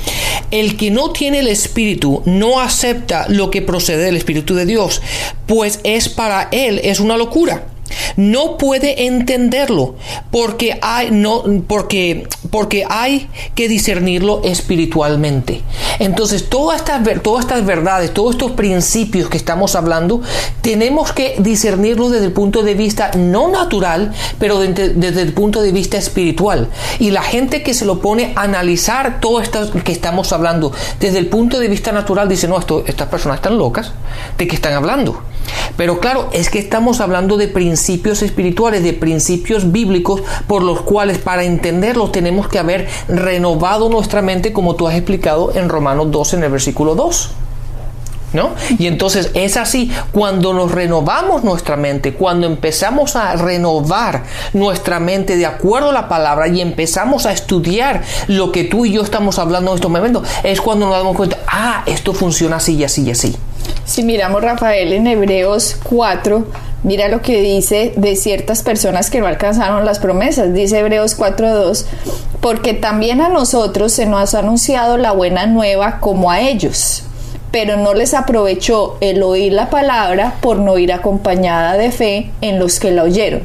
el 0.52 0.78
que 0.78 0.92
no 0.92 1.12
tiene 1.12 1.40
el 1.40 1.48
Espíritu 1.48 2.22
no 2.26 2.60
acepta 2.60 3.26
lo 3.30 3.50
que 3.50 3.62
procede 3.62 4.04
del 4.04 4.18
Espíritu 4.18 4.54
de 4.54 4.66
Dios, 4.66 5.02
pues 5.48 5.80
es 5.84 6.10
para 6.10 6.50
él, 6.52 6.80
es 6.84 7.00
una 7.00 7.18
locura 7.18 7.47
no 8.16 8.58
puede 8.58 9.06
entenderlo 9.08 9.96
porque 10.32 10.80
hay, 10.82 11.12
no, 11.12 11.44
porque, 11.68 12.28
porque 12.50 12.86
hay 12.90 13.30
que 13.56 13.68
discernirlo 13.68 14.42
espiritualmente. 14.44 15.62
Entonces, 16.00 16.50
todas 16.50 16.78
estas, 16.80 17.02
todas 17.22 17.46
estas 17.46 17.66
verdades, 17.66 18.14
todos 18.14 18.32
estos 18.32 18.52
principios 18.52 19.30
que 19.30 19.38
estamos 19.38 19.76
hablando, 19.76 20.22
tenemos 20.62 21.12
que 21.12 21.36
discernirlo 21.40 22.10
desde 22.10 22.26
el 22.26 22.32
punto 22.32 22.64
de 22.64 22.76
vista 22.76 23.12
no 23.16 23.50
natural, 23.50 24.14
pero 24.40 24.60
desde, 24.60 25.22
el 25.22 25.34
punto 25.34 25.62
de 25.62 25.72
vista 25.72 25.98
espiritual. 25.98 26.70
Y 27.00 27.12
la 27.12 27.24
gente 27.24 27.64
que 27.64 27.74
se 27.74 27.86
lo 27.86 28.00
pone 28.00 28.34
a 28.36 28.44
analizar 28.44 29.20
todo 29.20 29.42
esto 29.42 29.72
que 29.84 29.92
estamos 29.92 30.32
hablando 30.34 30.72
desde 31.00 31.20
el 31.20 31.28
punto 31.28 31.60
de 31.60 31.68
vista 31.68 31.92
natural 31.92 32.28
dice, 32.30 32.48
no, 32.48 32.58
esto, 32.60 32.84
estas 32.86 33.08
personas 33.08 33.38
están 33.38 33.58
locas, 33.58 33.92
¿de 34.38 34.48
qué 34.48 34.56
están 34.56 34.74
hablando? 34.74 35.24
Pero 35.76 36.00
claro, 36.00 36.30
es 36.32 36.50
que 36.50 36.60
estamos 36.60 37.00
hablando 37.02 37.38
de 37.38 37.48
principios 37.48 38.22
espirituales, 38.22 38.84
de 38.84 38.94
principios 38.94 39.72
bíblicos 39.72 40.24
por 40.48 40.64
los 40.64 40.82
cuales 40.82 41.20
para 41.20 41.44
entenderlos 41.44 42.12
tenemos 42.12 42.48
que 42.48 42.60
haber 42.60 42.88
renovado 43.08 43.90
nuestra 43.90 44.22
mente 44.22 44.54
como 44.54 44.76
tú 44.76 44.88
has 44.88 44.96
explicado 44.96 45.52
en 45.56 45.70
Romanos 45.70 46.12
2 46.12 46.34
en 46.36 46.44
el 46.44 46.52
versículo 46.52 46.96
2. 46.96 47.32
¿No? 48.34 48.50
Y 48.78 48.88
entonces 48.88 49.32
es 49.36 49.56
así, 49.56 49.90
cuando 50.12 50.54
nos 50.54 50.74
renovamos 50.74 51.46
nuestra 51.46 51.78
mente, 51.78 52.14
cuando 52.14 52.46
empezamos 52.46 53.16
a 53.16 53.34
renovar 53.38 54.24
nuestra 54.52 55.00
mente 55.00 55.38
de 55.38 55.46
acuerdo 55.46 55.92
a 55.92 55.94
la 55.94 56.10
palabra 56.10 56.50
y 56.50 56.60
empezamos 56.60 57.26
a 57.26 57.32
estudiar 57.32 58.04
lo 58.28 58.52
que 58.52 58.66
tú 58.66 58.86
y 58.86 58.92
yo 58.92 59.02
estamos 59.02 59.40
hablando 59.40 59.72
en 59.72 59.76
estos 59.76 59.90
momentos, 59.90 60.28
es 60.44 60.60
cuando 60.60 60.88
nos 60.88 60.98
damos 60.98 61.16
cuenta, 61.16 61.38
ah, 61.48 61.84
esto 61.86 62.14
funciona 62.14 62.58
así 62.58 62.76
y 62.76 62.84
así 62.84 63.04
y 63.04 63.12
así. 63.12 63.38
Si 63.86 64.04
miramos 64.04 64.44
Rafael 64.44 64.94
en 64.94 65.08
Hebreos 65.08 65.78
4, 65.84 66.46
mira 66.84 67.08
lo 67.08 67.22
que 67.22 67.42
dice 67.42 67.94
de 67.96 68.16
ciertas 68.16 68.62
personas 68.62 69.10
que 69.10 69.20
no 69.20 69.28
alcanzaron 69.28 69.86
las 69.86 70.00
promesas. 70.00 70.54
Dice 70.54 70.80
Hebreos 70.80 71.18
4.2, 71.18 71.86
porque 72.42 72.74
también 72.74 73.22
a 73.22 73.30
nosotros 73.30 73.94
se 73.94 74.06
nos 74.06 74.36
ha 74.36 74.40
anunciado 74.40 74.98
la 74.98 75.12
buena 75.14 75.48
nueva 75.48 76.00
como 76.00 76.32
a 76.32 76.42
ellos, 76.42 77.04
pero 77.52 77.78
no 77.78 77.94
les 77.94 78.14
aprovechó 78.14 78.98
el 79.02 79.24
oír 79.24 79.54
la 79.54 79.70
palabra 79.70 80.36
por 80.42 80.58
no 80.60 80.78
ir 80.78 80.92
acompañada 80.92 81.74
de 81.78 81.92
fe 81.92 82.32
en 82.42 82.60
los 82.60 82.80
que 82.80 82.92
la 82.92 83.04
oyeron. 83.04 83.44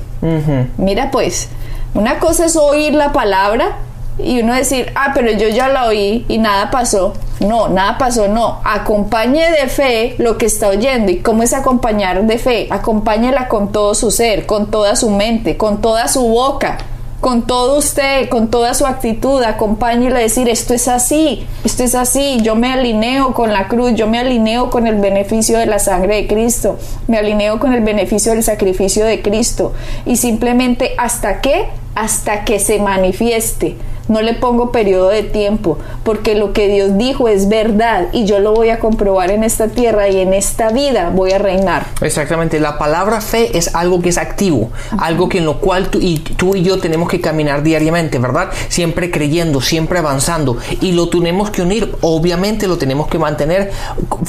Mira 0.76 1.10
pues, 1.10 1.48
una 1.94 2.18
cosa 2.18 2.46
es 2.46 2.56
oír 2.56 2.94
la 2.94 3.12
palabra 3.12 3.76
y 4.18 4.40
uno 4.40 4.54
decir, 4.54 4.92
ah, 4.94 5.12
pero 5.14 5.30
yo 5.32 5.48
ya 5.48 5.68
la 5.68 5.86
oí 5.86 6.24
y 6.28 6.38
nada 6.38 6.70
pasó. 6.70 7.14
No, 7.40 7.68
nada 7.68 7.98
pasó, 7.98 8.28
no. 8.28 8.60
Acompañe 8.64 9.50
de 9.50 9.68
fe 9.68 10.14
lo 10.18 10.38
que 10.38 10.46
está 10.46 10.68
oyendo. 10.68 11.10
¿Y 11.10 11.18
cómo 11.18 11.42
es 11.42 11.52
acompañar 11.52 12.22
de 12.24 12.38
fe? 12.38 12.68
Acompáñela 12.70 13.48
con 13.48 13.72
todo 13.72 13.94
su 13.94 14.10
ser, 14.10 14.46
con 14.46 14.70
toda 14.70 14.96
su 14.96 15.10
mente, 15.10 15.56
con 15.56 15.80
toda 15.80 16.06
su 16.08 16.22
boca, 16.28 16.78
con 17.20 17.46
todo 17.46 17.78
usted, 17.78 18.28
con 18.28 18.48
toda 18.48 18.74
su 18.74 18.86
actitud. 18.86 19.42
Acompáñela 19.42 20.18
a 20.18 20.22
decir, 20.22 20.48
esto 20.48 20.74
es 20.74 20.88
así, 20.88 21.46
esto 21.64 21.82
es 21.82 21.94
así. 21.94 22.38
Yo 22.42 22.54
me 22.54 22.72
alineo 22.72 23.32
con 23.32 23.52
la 23.52 23.66
cruz, 23.66 23.94
yo 23.94 24.06
me 24.06 24.18
alineo 24.18 24.70
con 24.70 24.86
el 24.86 24.96
beneficio 24.96 25.58
de 25.58 25.66
la 25.66 25.78
sangre 25.78 26.16
de 26.16 26.26
Cristo, 26.28 26.78
me 27.08 27.18
alineo 27.18 27.58
con 27.58 27.72
el 27.72 27.80
beneficio 27.80 28.32
del 28.32 28.44
sacrificio 28.44 29.04
de 29.04 29.22
Cristo. 29.22 29.72
Y 30.06 30.16
simplemente 30.16 30.92
hasta 30.96 31.40
qué? 31.40 31.66
Hasta 31.94 32.44
que 32.44 32.58
se 32.58 32.78
manifieste 32.78 33.76
no 34.08 34.20
le 34.20 34.34
pongo 34.34 34.72
periodo 34.72 35.08
de 35.08 35.22
tiempo, 35.22 35.78
porque 36.04 36.34
lo 36.34 36.52
que 36.52 36.68
Dios 36.68 36.98
dijo 36.98 37.28
es 37.28 37.48
verdad 37.48 38.08
y 38.12 38.24
yo 38.24 38.40
lo 38.40 38.52
voy 38.52 38.70
a 38.70 38.78
comprobar 38.78 39.30
en 39.30 39.44
esta 39.44 39.68
tierra 39.68 40.08
y 40.08 40.18
en 40.18 40.34
esta 40.34 40.70
vida 40.70 41.10
voy 41.14 41.32
a 41.32 41.38
reinar. 41.38 41.86
Exactamente, 42.00 42.60
la 42.60 42.78
palabra 42.78 43.20
fe 43.20 43.56
es 43.56 43.74
algo 43.74 44.00
que 44.00 44.08
es 44.08 44.18
activo, 44.18 44.70
algo 44.98 45.28
que 45.28 45.38
en 45.38 45.44
lo 45.44 45.58
cual 45.60 45.88
tú 45.88 45.98
y, 46.00 46.18
tú 46.18 46.56
y 46.56 46.62
yo 46.62 46.78
tenemos 46.78 47.08
que 47.08 47.20
caminar 47.20 47.62
diariamente, 47.62 48.18
¿verdad? 48.18 48.50
Siempre 48.68 49.10
creyendo, 49.10 49.60
siempre 49.60 49.98
avanzando 49.98 50.58
y 50.80 50.92
lo 50.92 51.08
tenemos 51.08 51.50
que 51.50 51.62
unir, 51.62 51.94
obviamente 52.00 52.66
lo 52.66 52.78
tenemos 52.78 53.08
que 53.08 53.18
mantener 53.18 53.70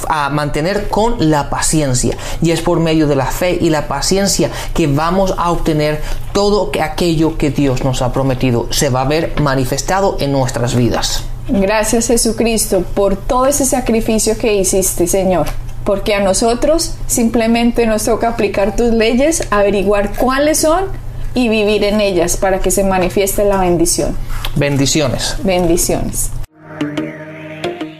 a 0.08 0.30
mantener 0.30 0.88
con 0.88 1.30
la 1.30 1.50
paciencia 1.50 2.16
y 2.42 2.52
es 2.52 2.62
por 2.62 2.80
medio 2.80 3.08
de 3.08 3.16
la 3.16 3.26
fe 3.26 3.58
y 3.60 3.70
la 3.70 3.88
paciencia 3.88 4.52
que 4.74 4.88
vamos 4.88 5.34
a 5.38 5.52
obtener 5.52 6.02
todo 6.34 6.72
aquello 6.82 7.38
que 7.38 7.52
Dios 7.52 7.84
nos 7.84 8.02
ha 8.02 8.12
prometido 8.12 8.68
se 8.72 8.90
va 8.90 9.02
a 9.02 9.08
ver 9.08 9.40
manifestado 9.40 10.18
en 10.20 10.32
nuestras 10.32 10.76
vidas. 10.76 11.24
Gracias 11.48 12.08
Jesucristo 12.08 12.84
por 12.94 13.16
todo 13.16 13.46
ese 13.46 13.66
sacrificio 13.66 14.38
que 14.38 14.56
hiciste, 14.56 15.08
Señor. 15.08 15.48
Porque 15.86 16.16
a 16.16 16.22
nosotros 16.22 16.96
simplemente 17.08 17.86
nos 17.86 18.06
toca 18.06 18.30
aplicar 18.30 18.76
tus 18.76 18.94
leyes, 18.94 19.44
averiguar 19.52 20.18
cuáles 20.18 20.60
son 20.60 20.86
y 21.34 21.50
vivir 21.50 21.84
en 21.84 22.00
ellas 22.00 22.38
para 22.38 22.60
que 22.60 22.72
se 22.72 22.84
manifieste 22.84 23.44
la 23.44 23.58
bendición. 23.58 24.16
Bendiciones. 24.56 25.36
Bendiciones. 25.44 26.32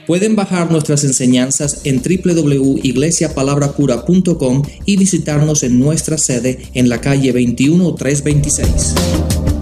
Pueden 0.06 0.36
bajar 0.36 0.70
nuestras 0.70 1.06
enseñanzas 1.06 1.80
en 1.86 2.02
www.iglesiapalabracura.com 2.02 4.64
y 4.86 4.98
visitarnos 4.98 5.64
en 5.64 5.80
nuestra 5.80 6.18
sede 6.18 6.60
en 6.74 6.90
la 6.90 7.00
calle 7.00 7.32
21326. 7.32 9.53